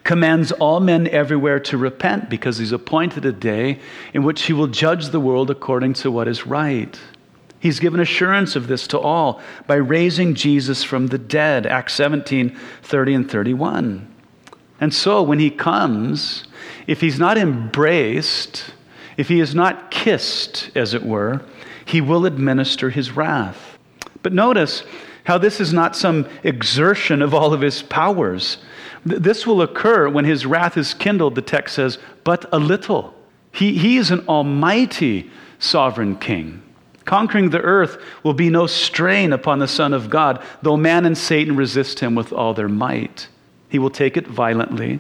commands 0.07 0.53
all 0.53 0.79
men 0.79 1.09
everywhere 1.09 1.59
to 1.59 1.77
repent 1.77 2.31
because 2.31 2.59
he's 2.59 2.71
appointed 2.71 3.27
a 3.27 3.33
day 3.33 3.81
in 4.15 4.23
which 4.23 4.43
he 4.43 4.53
will 4.53 4.69
judge 4.69 5.09
the 5.09 5.21
world 5.21 5.51
according 5.51 5.93
to 5.93 6.11
what 6.11 6.29
is 6.29 6.47
right. 6.47 6.99
He's 7.59 7.81
given 7.81 7.99
assurance 7.99 8.55
of 8.55 8.69
this 8.69 8.87
to 8.89 9.01
all 9.01 9.41
by 9.67 9.75
raising 9.75 10.37
Jesus 10.37 10.85
from 10.85 11.09
the 11.09 11.19
dead, 11.19 11.67
Acts 11.67 11.95
17 11.95 12.57
30 12.83 13.15
and 13.15 13.31
31. 13.31 14.15
And 14.81 14.95
so 14.95 15.23
when 15.25 15.41
he 15.41 15.51
comes, 15.51 16.45
if 16.87 17.01
he's 17.01 17.19
not 17.19 17.37
embraced, 17.37 18.73
if 19.17 19.29
he 19.29 19.41
is 19.41 19.57
not 19.57 19.91
kissed, 19.91 20.71
as 20.77 20.95
it 20.95 21.03
were, 21.03 21.43
he 21.85 22.01
will 22.01 22.27
administer 22.27 22.91
his 22.91 23.11
wrath. 23.11 23.77
But 24.23 24.33
notice 24.33 24.85
how 25.25 25.39
this 25.39 25.61
is 25.61 25.73
not 25.73 25.97
some 25.97 26.29
exertion 26.45 27.23
of 27.23 27.35
all 27.35 27.53
of 27.53 27.61
his 27.61 27.83
powers. 27.83 28.59
This 29.07 29.47
will 29.47 29.63
occur 29.63 30.09
when 30.09 30.25
his 30.25 30.47
wrath 30.47 30.77
is 30.77 30.93
kindled, 30.93 31.37
the 31.37 31.43
text 31.43 31.77
says, 31.77 31.99
but 32.25 32.45
a 32.53 32.59
little. 32.59 33.15
He, 33.53 33.79
he 33.79 33.99
is 33.99 34.11
an 34.11 34.27
almighty 34.27 35.31
sovereign 35.61 36.17
king. 36.17 36.61
Conquering 37.05 37.51
the 37.51 37.61
earth 37.61 38.03
will 38.25 38.35
be 38.35 38.51
no 38.51 38.67
strain 38.67 39.33
upon 39.33 39.61
the 39.61 39.69
Son 39.69 39.93
of 39.93 40.11
God, 40.11 40.43
though 40.61 40.77
man 40.77 41.07
and 41.07 41.17
Satan 41.17 41.55
resist 41.55 42.01
him 42.01 42.17
with 42.17 42.33
all 42.33 42.53
their 42.53 42.69
might. 42.69 43.29
He 43.69 43.79
will 43.79 43.91
take 43.91 44.17
it 44.17 44.27
violently, 44.27 44.99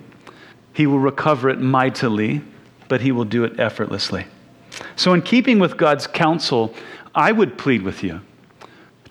he 0.72 0.86
will 0.86 1.00
recover 1.00 1.48
it 1.48 1.58
mightily, 1.58 2.42
but 2.88 3.00
he 3.00 3.10
will 3.10 3.24
do 3.24 3.42
it 3.42 3.58
effortlessly. 3.58 4.26
So, 4.94 5.14
in 5.14 5.22
keeping 5.22 5.58
with 5.58 5.76
God's 5.76 6.06
counsel, 6.06 6.74
I 7.12 7.32
would 7.32 7.58
plead 7.58 7.82
with 7.82 8.04
you. 8.04 8.20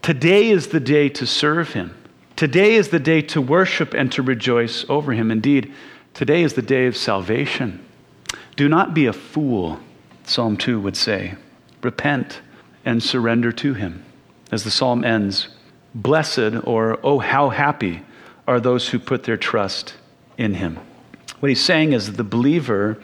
Today 0.02 0.50
is 0.50 0.68
the 0.68 0.80
day 0.80 1.10
to 1.10 1.28
serve 1.28 1.74
him. 1.74 1.94
Today 2.36 2.76
is 2.76 2.89
the 2.89 3.00
day 3.00 3.21
to 3.21 3.39
worship 3.39 3.93
and 3.93 4.12
to 4.12 4.21
rejoice 4.21 4.84
over 4.89 5.13
him. 5.13 5.32
Indeed, 5.32 5.74
today 6.13 6.43
is 6.43 6.54
the 6.54 6.62
day 6.62 6.86
of 6.86 6.98
salvation. 6.98 7.84
Do 8.58 8.67
not 8.67 8.93
be 8.93 9.06
a 9.06 9.13
fool, 9.13 9.80
Psalm 10.26 10.58
2 10.58 10.78
would 10.82 10.98
say. 10.98 11.36
Repent 11.82 12.41
and 12.84 13.02
surrender 13.02 13.54
to 13.54 13.74
him. 13.74 14.04
As 14.52 14.65
the 14.65 14.71
psalm 14.71 15.06
ends, 15.06 15.48
blessed 15.93 16.65
or 16.65 17.00
oh, 17.04 17.19
how 17.19 17.50
happy 17.50 18.02
are 18.45 18.60
those 18.60 18.89
who 18.89 19.00
put 19.00 19.24
their 19.24 19.38
trust 19.38 19.93
in 20.38 20.56
him. 20.56 20.78
What 21.39 21.50
he's 21.50 21.63
saying 21.63 21.93
is 21.93 22.08
that 22.08 22.17
the 22.17 22.24
believer 22.26 22.98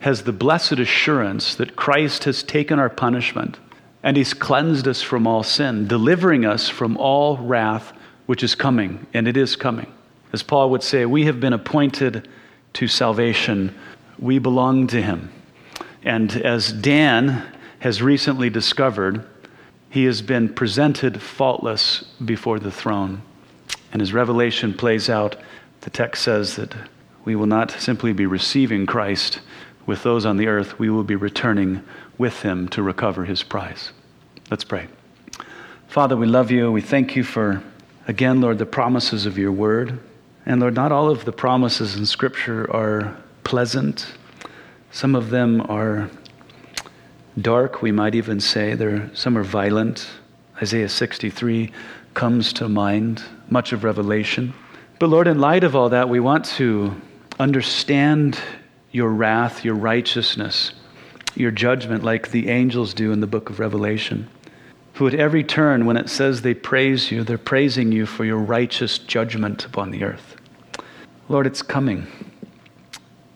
has 0.00 0.22
the 0.22 0.32
blessed 0.32 0.78
assurance 0.78 1.54
that 1.54 1.76
Christ 1.76 2.24
has 2.24 2.42
taken 2.42 2.78
our 2.78 2.88
punishment 2.88 3.58
and 4.02 4.16
he's 4.16 4.32
cleansed 4.32 4.88
us 4.88 5.02
from 5.02 5.26
all 5.26 5.42
sin, 5.42 5.86
delivering 5.86 6.46
us 6.46 6.70
from 6.70 6.96
all 6.96 7.36
wrath 7.36 7.92
which 8.26 8.42
is 8.42 8.54
coming, 8.54 9.06
and 9.14 9.26
it 9.26 9.36
is 9.36 9.56
coming. 9.56 9.92
As 10.32 10.42
Paul 10.42 10.70
would 10.70 10.82
say, 10.82 11.06
we 11.06 11.24
have 11.24 11.40
been 11.40 11.52
appointed 11.52 12.28
to 12.74 12.86
salvation, 12.86 13.74
we 14.18 14.38
belong 14.38 14.86
to 14.88 15.02
him. 15.02 15.32
And 16.02 16.32
as 16.36 16.72
Dan 16.72 17.44
has 17.80 18.02
recently 18.02 18.50
discovered, 18.50 19.26
he 19.88 20.04
has 20.04 20.22
been 20.22 20.48
presented 20.48 21.20
faultless 21.20 22.04
before 22.24 22.58
the 22.60 22.70
throne. 22.70 23.22
And 23.92 24.00
as 24.00 24.12
Revelation 24.12 24.72
plays 24.72 25.10
out, 25.10 25.36
the 25.80 25.90
text 25.90 26.22
says 26.22 26.56
that 26.56 26.74
we 27.24 27.34
will 27.34 27.46
not 27.46 27.72
simply 27.72 28.12
be 28.12 28.26
receiving 28.26 28.86
Christ 28.86 29.40
with 29.86 30.02
those 30.04 30.24
on 30.24 30.36
the 30.36 30.46
earth, 30.46 30.78
we 30.78 30.88
will 30.90 31.02
be 31.02 31.16
returning 31.16 31.82
with 32.16 32.42
him 32.42 32.68
to 32.68 32.82
recover 32.82 33.24
his 33.24 33.42
prize. 33.42 33.90
Let's 34.50 34.62
pray. 34.62 34.86
Father, 35.88 36.16
we 36.16 36.26
love 36.26 36.50
you. 36.50 36.70
We 36.70 36.80
thank 36.80 37.16
you 37.16 37.24
for, 37.24 37.62
again, 38.06 38.40
Lord, 38.40 38.58
the 38.58 38.66
promises 38.66 39.26
of 39.26 39.38
your 39.38 39.52
word. 39.52 39.98
And 40.46 40.60
Lord, 40.60 40.74
not 40.74 40.92
all 40.92 41.10
of 41.10 41.24
the 41.24 41.32
promises 41.32 41.96
in 41.96 42.06
Scripture 42.06 42.70
are 42.74 43.16
pleasant. 43.44 44.06
Some 44.90 45.14
of 45.14 45.30
them 45.30 45.60
are 45.68 46.10
dark, 47.40 47.82
we 47.82 47.92
might 47.92 48.14
even 48.14 48.40
say. 48.40 48.74
There, 48.74 49.10
some 49.14 49.36
are 49.36 49.44
violent. 49.44 50.08
Isaiah 50.60 50.88
63 50.88 51.72
comes 52.14 52.52
to 52.54 52.68
mind, 52.68 53.22
much 53.48 53.72
of 53.72 53.84
Revelation. 53.84 54.52
But 54.98 55.08
Lord, 55.08 55.26
in 55.26 55.38
light 55.38 55.64
of 55.64 55.76
all 55.76 55.88
that, 55.90 56.08
we 56.08 56.20
want 56.20 56.44
to 56.56 56.94
understand 57.38 58.38
your 58.92 59.08
wrath, 59.08 59.64
your 59.64 59.74
righteousness, 59.74 60.72
your 61.34 61.50
judgment, 61.50 62.02
like 62.02 62.30
the 62.30 62.48
angels 62.48 62.92
do 62.92 63.12
in 63.12 63.20
the 63.20 63.26
book 63.26 63.48
of 63.50 63.60
Revelation, 63.60 64.28
who 65.00 65.06
at 65.06 65.14
every 65.14 65.42
turn, 65.42 65.86
when 65.86 65.96
it 65.96 66.10
says 66.10 66.42
they 66.42 66.52
praise 66.52 67.10
you, 67.10 67.24
they're 67.24 67.38
praising 67.38 67.90
you 67.90 68.04
for 68.04 68.26
your 68.26 68.36
righteous 68.36 68.98
judgment 68.98 69.64
upon 69.64 69.90
the 69.90 70.04
earth. 70.04 70.36
Lord, 71.30 71.46
it's 71.46 71.62
coming. 71.62 72.06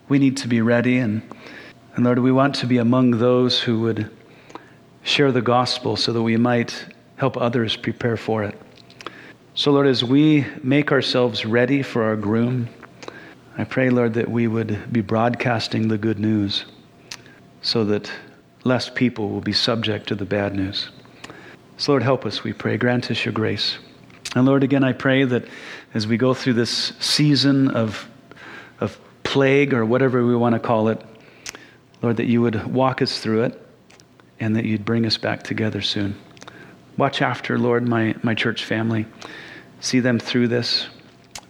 We 0.07 0.19
need 0.19 0.37
to 0.37 0.47
be 0.47 0.61
ready, 0.61 0.99
and, 0.99 1.23
and 1.95 2.05
Lord, 2.05 2.19
we 2.19 2.31
want 2.31 2.53
to 2.57 2.67
be 2.67 2.77
among 2.77 3.17
those 3.17 3.59
who 3.59 3.79
would 3.79 4.11
share 5.01 5.31
the 5.31 5.41
gospel 5.41 5.95
so 5.95 6.13
that 6.13 6.21
we 6.21 6.37
might 6.37 6.85
help 7.15 7.35
others 7.35 7.75
prepare 7.75 8.15
for 8.15 8.43
it. 8.43 8.61
So, 9.55 9.71
Lord, 9.71 9.87
as 9.87 10.03
we 10.03 10.45
make 10.61 10.91
ourselves 10.91 11.47
ready 11.47 11.81
for 11.81 12.03
our 12.03 12.15
groom, 12.15 12.69
I 13.57 13.63
pray, 13.63 13.89
Lord, 13.89 14.13
that 14.13 14.29
we 14.29 14.45
would 14.45 14.93
be 14.93 15.01
broadcasting 15.01 15.87
the 15.87 15.97
good 15.97 16.19
news 16.19 16.65
so 17.63 17.83
that 17.85 18.11
less 18.63 18.87
people 18.87 19.29
will 19.29 19.41
be 19.41 19.51
subject 19.51 20.07
to 20.09 20.15
the 20.15 20.25
bad 20.25 20.53
news. 20.53 20.89
So, 21.77 21.91
Lord, 21.91 22.03
help 22.03 22.25
us, 22.25 22.43
we 22.43 22.53
pray. 22.53 22.77
Grant 22.77 23.11
us 23.11 23.25
your 23.25 23.33
grace. 23.33 23.77
And, 24.35 24.45
Lord, 24.45 24.63
again, 24.63 24.83
I 24.83 24.93
pray 24.93 25.23
that 25.25 25.45
as 25.93 26.07
we 26.07 26.17
go 26.17 26.33
through 26.33 26.53
this 26.53 26.93
season 26.99 27.69
of, 27.69 28.09
of 28.79 28.99
plague 29.23 29.73
or 29.73 29.85
whatever 29.85 30.25
we 30.25 30.35
want 30.35 30.53
to 30.53 30.59
call 30.59 30.87
it, 30.89 31.01
Lord, 32.01 32.17
that 32.17 32.25
you 32.25 32.41
would 32.41 32.65
walk 32.65 33.01
us 33.01 33.19
through 33.19 33.43
it 33.43 33.61
and 34.39 34.55
that 34.55 34.65
you'd 34.65 34.85
bring 34.85 35.05
us 35.05 35.17
back 35.17 35.43
together 35.43 35.81
soon. 35.81 36.15
Watch 36.97 37.21
after, 37.21 37.57
Lord, 37.57 37.87
my, 37.87 38.15
my 38.23 38.33
church 38.33 38.63
family. 38.63 39.05
See 39.79 39.99
them 39.99 40.19
through 40.19 40.47
this. 40.47 40.87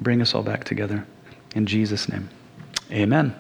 Bring 0.01 0.21
us 0.21 0.33
all 0.33 0.43
back 0.43 0.63
together. 0.63 1.05
In 1.55 1.65
Jesus' 1.65 2.09
name, 2.09 2.29
amen. 2.91 3.33